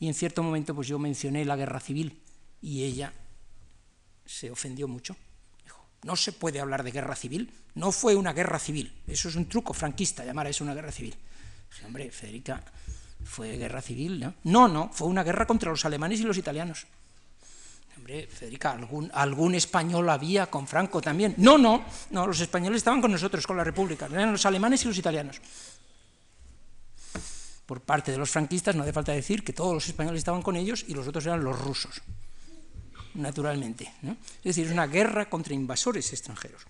[0.00, 2.20] Y en cierto momento pues yo mencioné la guerra civil
[2.60, 3.12] y ella
[4.26, 5.16] se ofendió mucho.
[5.62, 9.36] Dijo, no se puede hablar de guerra civil, no fue una guerra civil, eso es
[9.36, 11.14] un truco franquista llamar a eso una guerra civil.
[11.70, 12.64] Dije, hombre, Federica,
[13.24, 14.34] fue guerra civil, ¿no?
[14.42, 16.86] No, no, fue una guerra contra los alemanes y los italianos.
[18.30, 21.34] Federica, ¿algún, algún español había con Franco también.
[21.38, 24.88] No, no, no, los españoles estaban con nosotros, con la República, eran los alemanes y
[24.88, 25.40] los italianos.
[27.66, 30.56] Por parte de los franquistas no hace falta decir que todos los españoles estaban con
[30.56, 32.02] ellos y los otros eran los rusos,
[33.14, 33.92] naturalmente.
[34.38, 36.62] Es decir, es una guerra contra invasores extranjeros.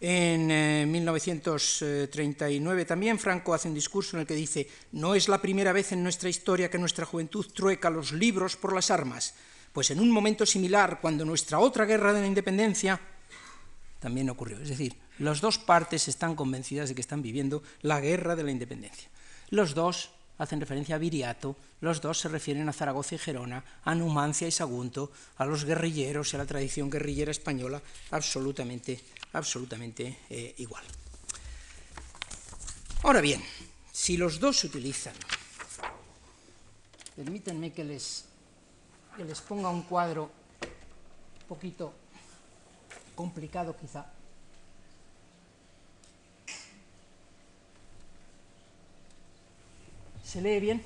[0.00, 0.46] En
[0.92, 5.72] 1939 eh, también Franco hace un discurso en el que dice, no es la primera
[5.72, 9.34] vez en nuestra historia que nuestra juventud trueca los libros por las armas,
[9.72, 13.00] pues en un momento similar, cuando nuestra otra guerra de la independencia
[13.98, 14.60] también ocurrió.
[14.60, 18.52] Es decir, las dos partes están convencidas de que están viviendo la guerra de la
[18.52, 19.08] independencia.
[19.50, 23.94] Los dos hacen referencia a Viriato, los dos se refieren a Zaragoza y Gerona, a
[23.94, 29.00] Numancia y Sagunto, a los guerrilleros y a la tradición guerrillera española, absolutamente
[29.32, 30.84] absolutamente eh, igual.
[33.02, 33.42] Ahora bien,
[33.92, 35.14] si los dos se utilizan,
[37.16, 38.24] permítanme que les,
[39.16, 40.30] que les ponga un cuadro
[41.42, 41.94] un poquito
[43.14, 44.06] complicado quizá.
[50.28, 50.84] ¿Se lee bien?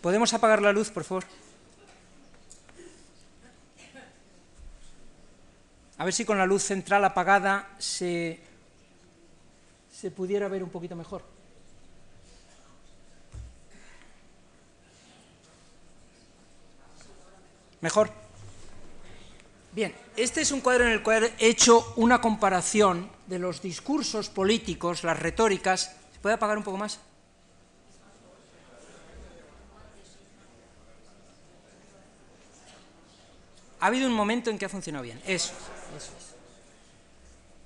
[0.00, 1.24] ¿Podemos apagar la luz, por favor?
[5.98, 8.38] A ver si con la luz central apagada se,
[9.92, 11.24] se pudiera ver un poquito mejor.
[17.80, 18.12] ¿Mejor?
[19.72, 24.28] Bien, este es un cuadro en el cual he hecho una comparación de los discursos
[24.28, 25.96] políticos, las retóricas.
[26.22, 27.00] ¿Se puede apagar un poco más?
[33.80, 35.20] Ha habido un momento en que ha funcionado bien.
[35.26, 35.52] Eso.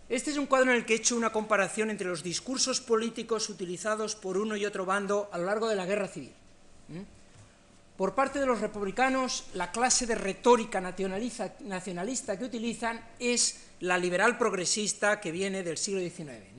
[0.09, 3.51] Este es un cuadro en el que he hecho una comparación entre los discursos políticos
[3.51, 6.33] utilizados por uno y otro bando a lo largo de la guerra civil.
[7.99, 14.39] Por parte de los republicanos, la clase de retórica nacionalista que utilizan es la liberal
[14.39, 16.57] progresista que viene del siglo XIX,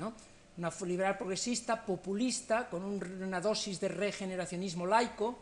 [0.58, 5.38] una liberal progresista populista con una dosis de regeneracionismo laico,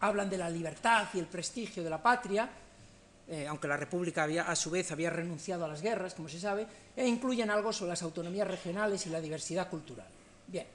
[0.00, 2.48] hablan de la libertad y el prestigio de la patria,
[3.28, 6.40] eh, aunque la República había, a su vez había renunciado a las guerras, como se
[6.40, 6.66] sabe,
[6.96, 10.08] e incluyen algo sobre las autonomías regionales y la diversidad cultural.
[10.46, 10.66] Bien,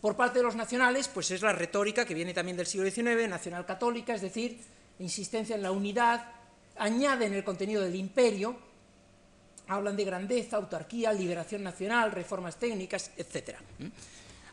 [0.00, 3.28] por parte de los nacionales, pues es la retórica que viene también del siglo XIX,
[3.28, 4.60] nacional católica, es decir,
[4.98, 6.26] insistencia en la unidad,
[6.76, 8.56] añaden el contenido del imperio,
[9.68, 13.56] hablan de grandeza, autarquía, liberación nacional, reformas técnicas, etc.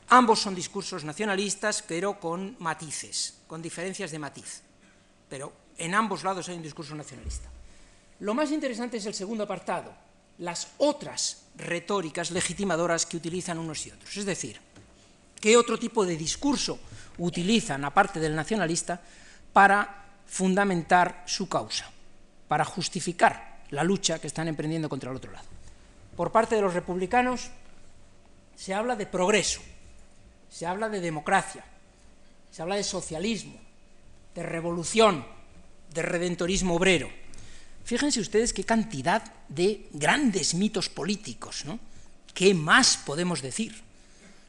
[0.10, 4.62] Ambos son discursos nacionalistas, pero con matices, con diferencias de matiz.
[5.30, 7.50] Pero en ambos lados hay un discurso nacionalista.
[8.22, 9.94] Lo más interesante es el segundo apartado,
[10.40, 14.18] las otras retóricas legitimadoras que utilizan unos y otros.
[14.18, 14.60] Es decir,
[15.40, 16.80] qué otro tipo de discurso
[17.18, 19.00] utilizan, aparte del nacionalista,
[19.54, 21.90] para fundamentar su causa,
[22.48, 25.48] para justificar la lucha que están emprendiendo contra el otro lado.
[26.16, 27.50] Por parte de los republicanos,
[28.56, 29.62] se habla de progreso,
[30.50, 31.64] se habla de democracia,
[32.52, 33.56] se habla de socialismo,
[34.36, 35.26] de revolución,
[35.94, 37.10] de redentorismo obrero.
[37.86, 41.80] Fíjense ustedes qué cantidad de grandes mitos políticos, ¿no?
[42.34, 43.82] ¿Qué más podemos decir?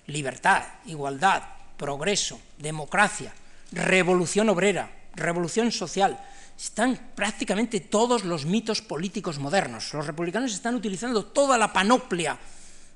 [0.07, 1.43] Libertad, igualdad,
[1.77, 3.33] progreso, democracia,
[3.73, 6.21] revolución obrera, revolución social.
[6.61, 9.95] Están prácticamente todos los mitos políticos modernos.
[9.95, 12.39] Los republicanos están utilizando toda la panoplia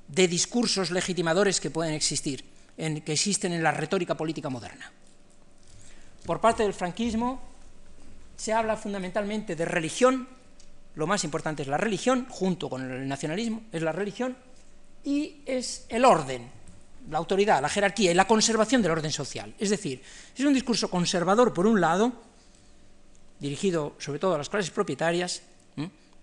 [0.07, 2.45] de discursos legitimadores que pueden existir,
[2.77, 4.91] en, que existen en la retórica política moderna.
[6.27, 7.41] Por parte del franquismo
[8.37, 10.27] se habla fundamentalmente de religión,
[10.93, 14.37] lo más importante es la religión, junto con el nacionalismo, es la religión,
[15.03, 16.51] y es el orden,
[17.09, 19.55] la autoridad, la jerarquía y la conservación del orden social.
[19.57, 20.03] Es decir,
[20.37, 22.13] es un discurso conservador, por un lado,
[23.39, 25.41] dirigido sobre todo a las clases propietarias,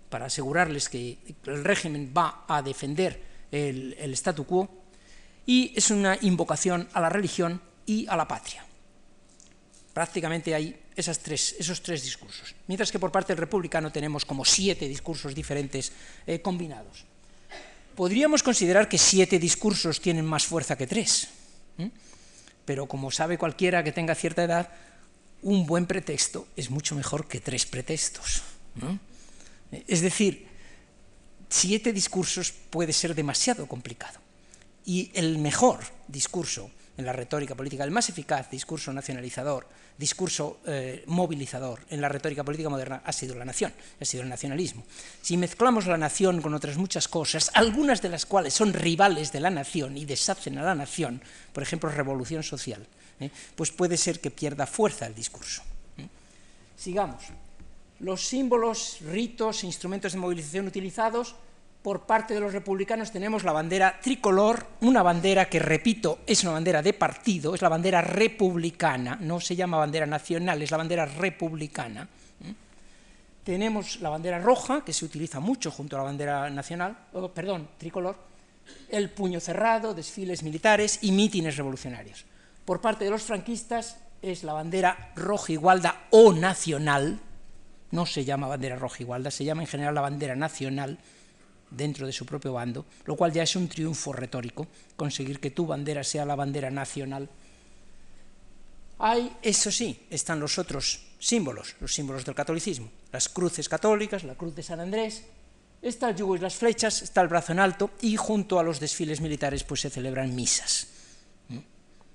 [0.09, 3.19] para asegurarles que el régimen va a defender
[3.51, 4.69] el, el statu quo,
[5.45, 8.63] y es una invocación a la religión y a la patria.
[9.93, 12.55] Prácticamente hay esas tres, esos tres discursos.
[12.67, 15.91] Mientras que por parte del republicano tenemos como siete discursos diferentes
[16.25, 17.05] eh, combinados.
[17.95, 21.27] Podríamos considerar que siete discursos tienen más fuerza que tres,
[22.65, 24.69] pero como sabe cualquiera que tenga cierta edad,
[25.43, 28.43] un buen pretexto es mucho mejor que tres pretextos.
[29.87, 30.47] Es decir,
[31.49, 34.19] siete discursos puede ser demasiado complicado.
[34.85, 39.67] Y el mejor discurso en la retórica política, el más eficaz discurso nacionalizador,
[39.97, 44.29] discurso eh, movilizador en la retórica política moderna ha sido la nación, ha sido el
[44.29, 44.83] nacionalismo.
[45.21, 49.39] Si mezclamos la nación con otras muchas cosas, algunas de las cuales son rivales de
[49.39, 51.21] la nación y deshacen a la nación,
[51.51, 52.85] por ejemplo, revolución social,
[53.19, 53.29] ¿eh?
[53.55, 55.61] pues puede ser que pierda fuerza el discurso.
[55.97, 56.07] ¿eh?
[56.77, 57.23] Sigamos.
[57.99, 61.35] Los símbolos, ritos, instrumentos de movilización utilizados
[61.83, 66.53] por parte de los republicanos tenemos la bandera tricolor, una bandera que, repito, es una
[66.53, 71.05] bandera de partido, es la bandera republicana, no se llama bandera nacional, es la bandera
[71.05, 72.07] republicana.
[73.43, 76.95] Tenemos la bandera roja, que se utiliza mucho junto a la bandera nacional,
[77.35, 78.15] perdón, tricolor,
[78.87, 82.23] el puño cerrado, desfiles militares y mítines revolucionarios.
[82.65, 87.19] Por parte de los franquistas es la bandera roja igualda o nacional,
[87.91, 90.97] no se llama bandera roja igualda, se llama en general la bandera nacional,
[91.75, 95.65] dentro de su propio bando, lo cual ya es un triunfo retórico, conseguir que tu
[95.65, 97.29] bandera sea la bandera nacional.
[98.99, 104.35] Hay, eso sí, están los otros símbolos, los símbolos del catolicismo, las cruces católicas, la
[104.35, 105.23] cruz de San Andrés,
[105.81, 108.79] está el yugo y las flechas, está el brazo en alto y junto a los
[108.79, 110.87] desfiles militares pues se celebran misas.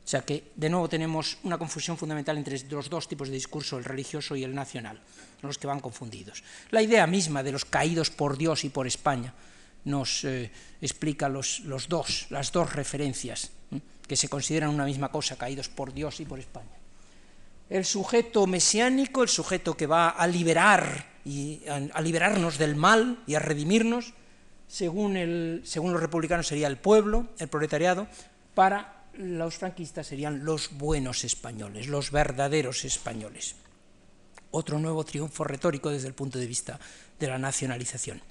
[0.09, 3.77] O sea que de nuevo tenemos una confusión fundamental entre los dos tipos de discurso,
[3.77, 4.99] el religioso y el nacional,
[5.43, 6.43] los que van confundidos.
[6.71, 9.35] La idea misma de los caídos por Dios y por España,
[9.85, 10.51] nos eh,
[10.81, 13.51] explica los, los, dos, las dos referencias
[14.07, 16.73] que se consideran una misma cosa, caídos por Dios y por España.
[17.69, 23.35] El sujeto mesiánico, el sujeto que va a liberar y a, liberarnos del mal y
[23.35, 24.15] a redimirnos,
[24.69, 28.09] según, el, según los republicanos sería el pueblo, el proletariado,
[28.55, 33.57] para los franquistas serían los buenos españoles, los verdaderos españoles.
[34.51, 36.81] Otro nuevo triunfo retórico desde el punto de vista
[37.19, 38.23] de la nacionalización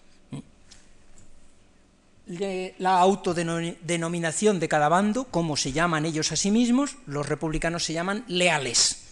[2.27, 7.93] la autodenominación de cada bando, como se llaman ellos a sí mismos, los republicanos se
[7.93, 9.03] llaman leales,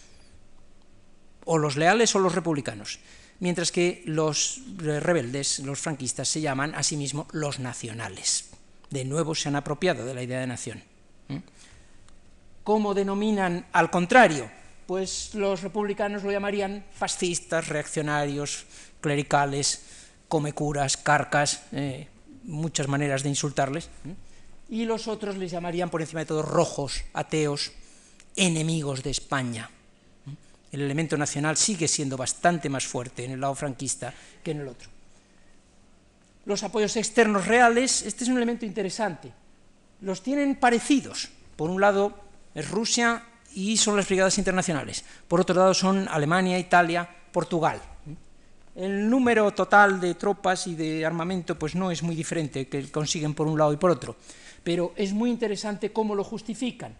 [1.46, 3.00] o los leales o los republicanos,
[3.40, 8.50] mientras que los rebeldes, los franquistas, se llaman a sí mismos los nacionales.
[8.90, 10.84] De nuevo se han apropiado de la idea de nación.
[12.64, 14.50] ¿Cómo denominan al contrario?
[14.88, 18.66] Pues los republicanos lo llamarían fascistas, reaccionarios,
[19.02, 19.84] clericales,
[20.28, 22.08] comecuras, carcas, eh,
[22.44, 23.90] muchas maneras de insultarles,
[24.70, 27.72] y los otros les llamarían por encima de todo rojos, ateos,
[28.36, 29.70] enemigos de España.
[30.72, 34.14] El elemento nacional sigue siendo bastante más fuerte en el lado franquista
[34.44, 34.90] que en el otro.
[36.46, 39.32] Los apoyos externos reales, este es un elemento interesante,
[40.02, 41.30] los tienen parecidos.
[41.56, 42.14] Por un lado
[42.54, 43.24] es Rusia
[43.54, 45.06] y son las brigadas internacionales.
[45.28, 47.82] Por otro lado son Alemania, Italia, Portugal.
[48.76, 53.34] El número total de tropas y de armamento pues no es muy diferente que consiguen
[53.34, 54.18] por un lado y por otro,
[54.64, 56.94] pero es muy interesante cómo lo justifican.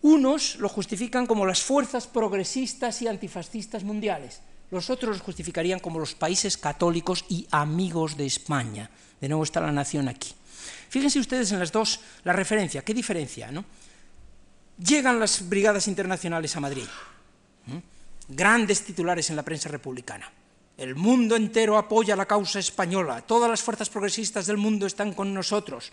[0.00, 5.98] Unos lo justifican como las fuerzas progresistas y antifascistas mundiales, los otros lo justificarían como
[5.98, 8.90] los países católicos y amigos de España.
[9.20, 10.34] De nuevo está la nación aquí.
[10.88, 13.50] Fíjense ustedes en las dos, la referencia, ¿qué diferencia?
[13.50, 13.64] No?
[14.78, 16.86] Llegan las brigadas internacionales a Madrid,
[18.28, 20.30] grandes titulares en la prensa republicana
[20.76, 25.32] el mundo entero apoya la causa española, todas las fuerzas progresistas del mundo están con
[25.32, 25.92] nosotros.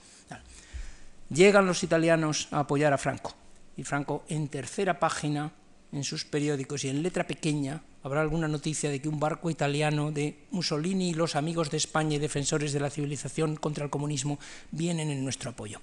[1.29, 3.33] llegan los italianos a apoyar a Franco.
[3.77, 5.51] Y Franco, en tercera página,
[5.91, 10.11] en sus periódicos y en letra pequeña, habrá alguna noticia de que un barco italiano
[10.11, 14.39] de Mussolini y los amigos de España y defensores de la civilización contra el comunismo
[14.71, 15.79] vienen en nuestro apoyo.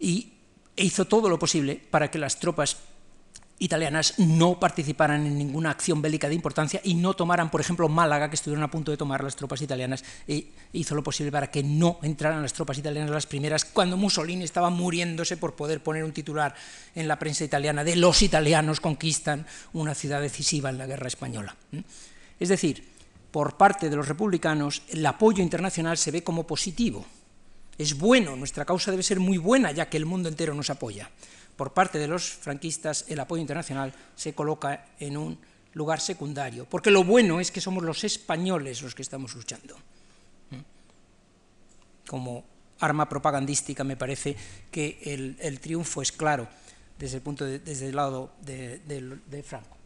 [0.00, 0.32] Y
[0.76, 2.76] hizo todo lo posible para que las tropas
[3.62, 8.28] italianas no participaran en ninguna acción bélica de importancia y no tomaran, por ejemplo, Málaga,
[8.28, 11.62] que estuvieron a punto de tomar las tropas italianas, e hizo lo posible para que
[11.62, 16.12] no entraran las tropas italianas las primeras, cuando Mussolini estaba muriéndose por poder poner un
[16.12, 16.54] titular
[16.94, 21.54] en la prensa italiana de los italianos conquistan una ciudad decisiva en la guerra española.
[22.40, 22.82] Es decir,
[23.30, 27.06] por parte de los republicanos, el apoyo internacional se ve como positivo.
[27.78, 31.10] Es bueno, nuestra causa debe ser muy buena, ya que el mundo entero nos apoya
[31.56, 35.38] por parte de los franquistas el apoyo internacional se coloca en un
[35.74, 39.76] lugar secundario, porque lo bueno es que somos los españoles los que estamos luchando.
[42.06, 42.44] Como
[42.80, 44.36] arma propagandística me parece
[44.70, 46.48] que el, triunfo es claro
[46.98, 49.76] desde el, punto desde el lado de, Franco.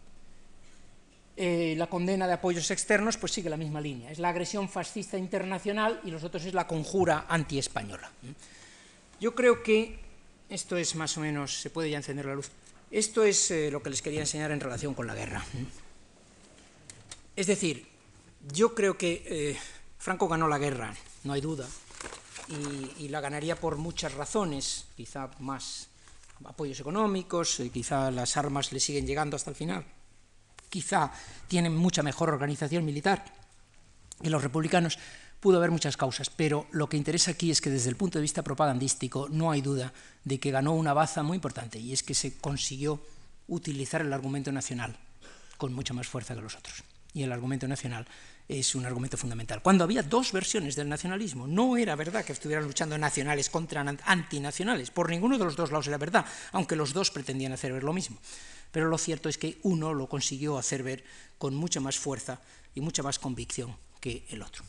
[1.37, 5.19] Eh, la condena de apoyos externos pues sigue la misma línea, es la agresión fascista
[5.19, 8.11] internacional y los otros es la conjura antiespañola.
[9.21, 10.06] Yo creo que
[10.49, 12.51] esto es más o menos, se puede ya encender la luz.
[12.91, 15.45] Esto es eh, lo que les quería enseñar en relación con la guerra.
[17.35, 17.87] Es decir,
[18.53, 19.59] yo creo que eh,
[19.99, 20.95] Franco ganó la guerra,
[21.25, 21.69] no hay duda,
[22.99, 25.89] y, la ganaría por muchas razones, quizá más
[26.45, 29.85] apoyos económicos, eh, quizá las armas le siguen llegando hasta el final,
[30.71, 31.13] quizá
[31.49, 33.25] tienen mucha mejor organización militar
[34.23, 34.99] que los republicanos,
[35.47, 38.23] Pudo haber muchas causas, pero lo que interesa aquí es que desde el punto de
[38.23, 39.93] vista propagandístico no hay duda
[40.25, 43.01] de que ganó una baza muy importante y es que se consiguió
[43.47, 44.97] utilizar el argumento nacional
[45.57, 46.83] con mucha más fuerza que los otros.
[47.15, 48.09] Y el argumento nacional
[48.49, 49.63] es un argumento fundamental.
[49.63, 54.91] Cuando había dos versiones del nacionalismo, no era verdad que estuvieran luchando nacionales contra antinacionales.
[54.91, 57.93] Por ninguno de los dos lados era verdad, aunque los dos pretendían hacer ver lo
[57.93, 58.19] mismo.
[58.73, 61.05] Pero lo cierto es que uno lo consiguió hacer ver
[61.39, 62.41] con mucha más fuerza
[62.75, 64.65] y mucha más convicción que el otro.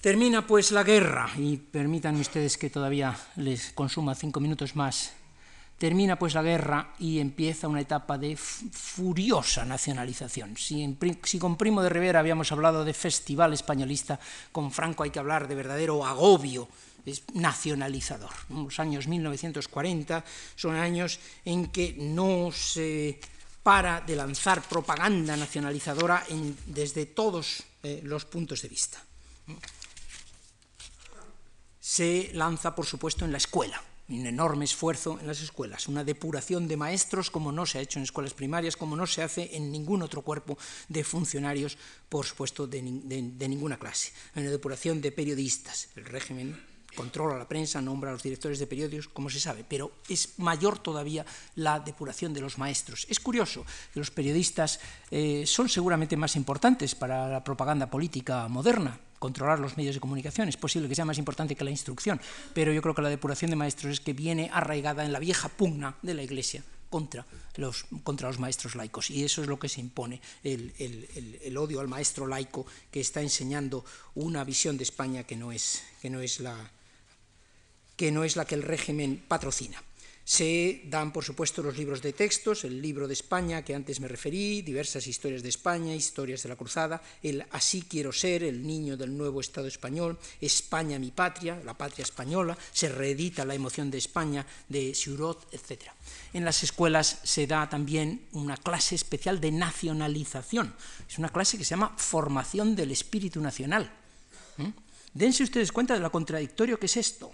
[0.00, 5.12] Termina pues la guerra, y permitan ustedes que todavía les consuma cinco minutos más.
[5.78, 10.56] Termina pues la guerra y empieza una etapa de furiosa nacionalización.
[10.56, 14.20] Si, si, con Primo de Rivera habíamos hablado de festival españolista,
[14.52, 16.68] con Franco hay que hablar de verdadero agobio
[17.06, 18.32] es nacionalizador.
[18.50, 20.24] Los años 1940
[20.56, 23.20] son años en que no se
[23.62, 26.24] para de lanzar propaganda nacionalizadora
[26.66, 29.00] desde todos eh, los puntos de vista
[31.86, 36.66] se lanza, por supuesto, en la escuela, un enorme esfuerzo en las escuelas, una depuración
[36.66, 39.70] de maestros como no se ha hecho en escuelas primarias, como no se hace en
[39.70, 40.58] ningún otro cuerpo
[40.88, 41.78] de funcionarios,
[42.08, 44.12] por supuesto, de, ninguna clase.
[44.34, 45.90] Una depuración de periodistas.
[45.94, 46.60] El régimen
[46.96, 50.80] controla la prensa, nombra a los directores de periódicos, como se sabe, pero es mayor
[50.80, 51.24] todavía
[51.54, 53.06] la depuración de los maestros.
[53.08, 53.64] Es curioso
[53.94, 54.80] que los periodistas
[55.12, 60.48] eh, son seguramente más importantes para la propaganda política moderna, controlar los medios de comunicación.
[60.48, 62.20] Es posible que sea más importante que la instrucción,
[62.54, 65.48] pero yo creo que la depuración de maestros es que viene arraigada en la vieja
[65.48, 69.10] pugna de la Iglesia contra los, contra los maestros laicos.
[69.10, 70.72] Y eso es lo que se impone, el,
[71.42, 75.82] el, odio al maestro laico que está enseñando una visión de España que no es,
[76.00, 76.56] que no es, la,
[77.96, 79.82] que, no es la que el régimen patrocina.
[80.26, 84.08] Se dan, por supuesto, los libros de textos, el libro de España que antes me
[84.08, 88.96] referí, diversas historias de España, historias de la cruzada, el Así quiero ser, el niño
[88.96, 93.98] del nuevo Estado español, España mi patria, la patria española, se reedita la emoción de
[93.98, 95.92] España de Siurot, etc.
[96.32, 100.74] En las escuelas se da también una clase especial de nacionalización,
[101.08, 103.88] es una clase que se llama formación del espíritu nacional.
[104.56, 104.70] ¿Mm?
[105.14, 107.30] Dense ustedes cuenta de lo contradictorio que es esto.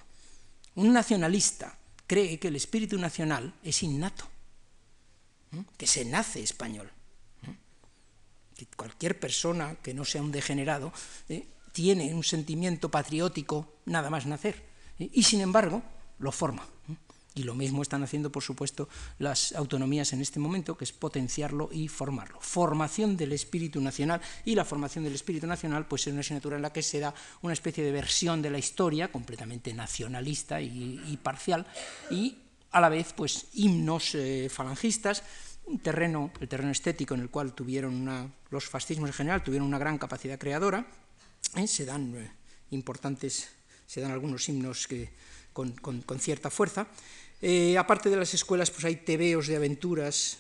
[0.75, 1.79] Un nacionalista
[2.13, 4.29] cree que el espíritu nacional es innato,
[5.79, 6.91] que se nace español.
[8.55, 10.93] Que cualquier persona que no sea un degenerado
[11.31, 14.63] eh, tiene un sentimiento patriótico nada más nacer.
[14.99, 15.83] y sin embargo,
[16.19, 16.67] lo forma.
[17.35, 21.71] Y lo mismo están haciendo, por supuesto, las autonomías en este momento, que es potenciarlo
[21.73, 22.39] y formarlo.
[22.41, 24.21] Formación del espíritu nacional.
[24.45, 27.15] Y la formación del espíritu nacional pues, es una asignatura en la que se da
[27.41, 31.67] una especie de versión de la historia, completamente nacionalista y, parcial,
[32.11, 32.37] y
[32.71, 35.23] a la vez pues, himnos eh, falangistas,
[35.65, 39.67] un terreno, el terreno estético en el cual tuvieron una, los fascismos en general tuvieron
[39.67, 40.87] una gran capacidad creadora.
[41.57, 41.67] ¿eh?
[41.67, 42.31] Se dan eh,
[42.73, 43.49] importantes,
[43.87, 45.11] se dan algunos himnos que,
[45.53, 46.89] con, con cierta fuerza.
[47.45, 50.39] Eh, aparte de las escuelas, pues hay tebeos de aventuras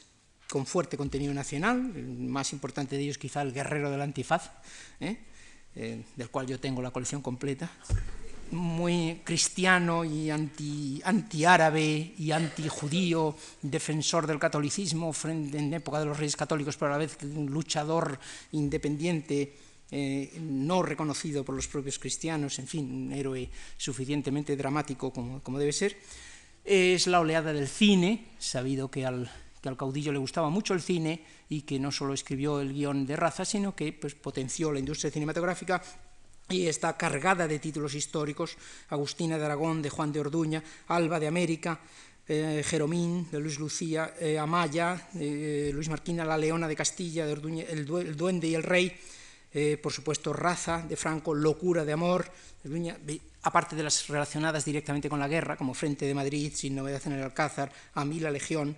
[0.48, 4.52] con fuerte contenido nacional, el más importante de ellos quizá el Guerrero del Antifaz,
[5.00, 5.18] ¿eh?
[5.74, 7.68] Eh, del cual yo tengo la colección completa.
[8.52, 16.36] muy cristiano y anti, antiárabe y antijudío, defensor del catolicismo en época de los reyes
[16.36, 18.20] católicos, pero a la vez luchador
[18.52, 19.56] independiente,
[20.38, 23.48] no reconocido por los propios cristianos, en fin, un héroe
[23.78, 25.96] suficientemente dramático como, como debe ser.
[26.64, 30.82] Es la oleada del cine, sabido que al, que al caudillo le gustaba mucho el
[30.82, 34.78] cine y que no solo escribió el guion de raza, sino que pues, potenció la
[34.78, 35.82] industria cinematográfica
[36.48, 38.56] y está cargada de títulos históricos,
[38.90, 41.80] Agustina de Aragón, de Juan de Orduña, Alba de América,
[42.28, 47.32] eh, Jeromín, de Luis Lucía, eh, Amaya, eh, Luis Marquina, La Leona de Castilla, de
[47.32, 48.92] Orduña, el, Duende y el Rey,
[49.52, 52.30] eh, por supuesto Raza de Franco, Locura de Amor,
[52.62, 52.98] de Orduña,
[53.42, 57.12] aparte de las relacionadas directamente con la guerra, como Frente de Madrid, Sin Novedad en
[57.12, 58.76] el Alcázar, A mí la Legión,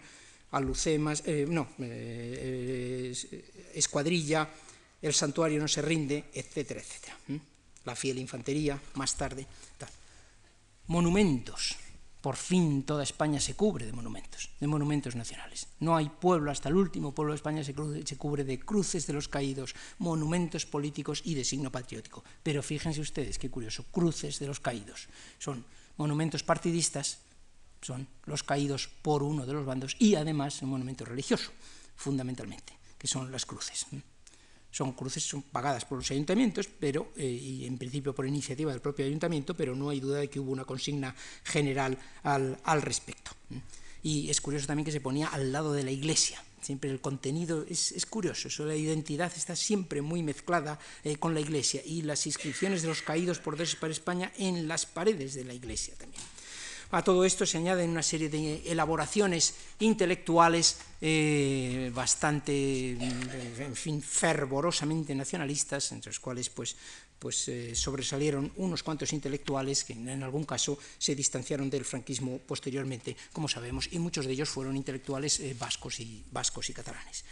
[0.53, 1.69] Alucemas, no,
[3.75, 4.49] Escuadrilla,
[5.03, 7.17] El Santuario no se rinde, etcétera, etcétera
[7.85, 9.47] la fiel infantería, más tarde.
[10.87, 11.77] Monumentos.
[12.25, 15.69] Por fin toda España se cubre de monumentos, de monumentos nacionales.
[15.81, 19.13] No hay pueblo, hasta el último pueblo de España se, se cubre de cruces de
[19.13, 22.25] los caídos, monumentos políticos y de signo patriótico.
[22.43, 25.07] Pero fíjense ustedes, qué curioso, cruces de los caídos.
[25.39, 25.67] Son
[25.99, 27.19] monumentos partidistas,
[27.83, 31.53] son los caídos por uno de los bandos y además un monumento religioso,
[31.95, 33.85] fundamentalmente, que son las cruces
[34.75, 38.81] son cruces son pagadas por los ayuntamientos, pero eh, y en principio por iniciativa del
[38.81, 41.15] propio ayuntamiento, pero no hay duda de que hubo una consigna
[41.45, 43.31] general al, al respecto.
[44.03, 46.43] Y es curioso también que se ponía al lado de la iglesia.
[46.61, 51.35] Siempre el contenido es, es curioso, eso, la identidad está siempre muy mezclada eh, con
[51.35, 55.35] la iglesia y las inscripciones de los caídos por Dios para España en las paredes
[55.35, 56.14] de la iglesia también.
[56.95, 65.13] A todo esto se añaden una serie de elaboraciones intelectuales eh, bastante, en fin, fervorosamente
[65.13, 66.77] nacionalistas, entre los cuales pues,
[67.19, 73.17] pues eh, sobresalieron unos cuantos intelectuales que en algún caso se distanciaron del franquismo posteriormente,
[73.33, 77.25] como sabemos, y muchos de ellos fueron intelectuales eh, vascos, y, vascos y catalanes.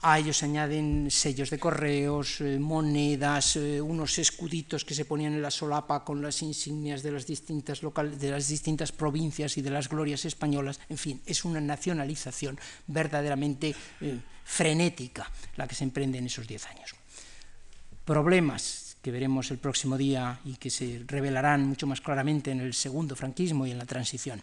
[0.00, 5.32] A ellos se añaden sellos de correos, eh, monedas, eh, unos escuditos que se ponían
[5.32, 9.70] en la solapa con las insignias de las, distintas de las distintas provincias y de
[9.70, 10.78] las glorias españolas.
[10.88, 16.64] En fin, es una nacionalización verdaderamente eh, frenética la que se emprende en esos diez
[16.66, 16.94] años.
[18.04, 22.74] Problemas que veremos el próximo día y que se revelarán mucho más claramente en el
[22.74, 24.42] segundo franquismo y en la transición,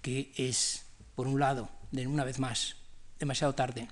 [0.00, 0.84] que es,
[1.16, 2.76] por un lado, de una vez más,
[3.18, 3.88] demasiado tarde,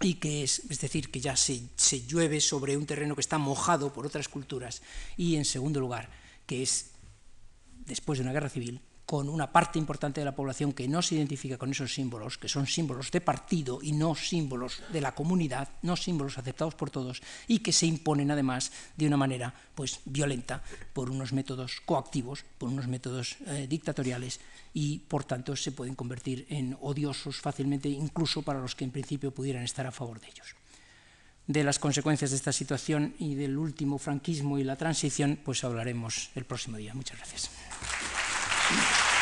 [0.00, 3.38] y que es, es decir, que ya se, se llueve sobre un terreno que está
[3.38, 4.82] mojado por otras culturas,
[5.16, 6.10] y en segundo lugar,
[6.46, 6.92] que es,
[7.86, 8.80] después de una guerra civil,
[9.10, 12.46] con una parte importante de la población que no se identifica con esos símbolos, que
[12.46, 17.20] son símbolos de partido y no símbolos de la comunidad, no símbolos aceptados por todos,
[17.48, 22.68] y que se imponen además de una manera pues, violenta por unos métodos coactivos, por
[22.68, 24.38] unos métodos eh, dictatoriales,
[24.74, 29.34] y por tanto se pueden convertir en odiosos fácilmente, incluso para los que en principio
[29.34, 30.54] pudieran estar a favor de ellos.
[31.48, 36.30] De las consecuencias de esta situación y del último franquismo y la transición, pues hablaremos
[36.36, 36.94] el próximo día.
[36.94, 37.50] Muchas gracias.
[38.70, 39.19] Thank you.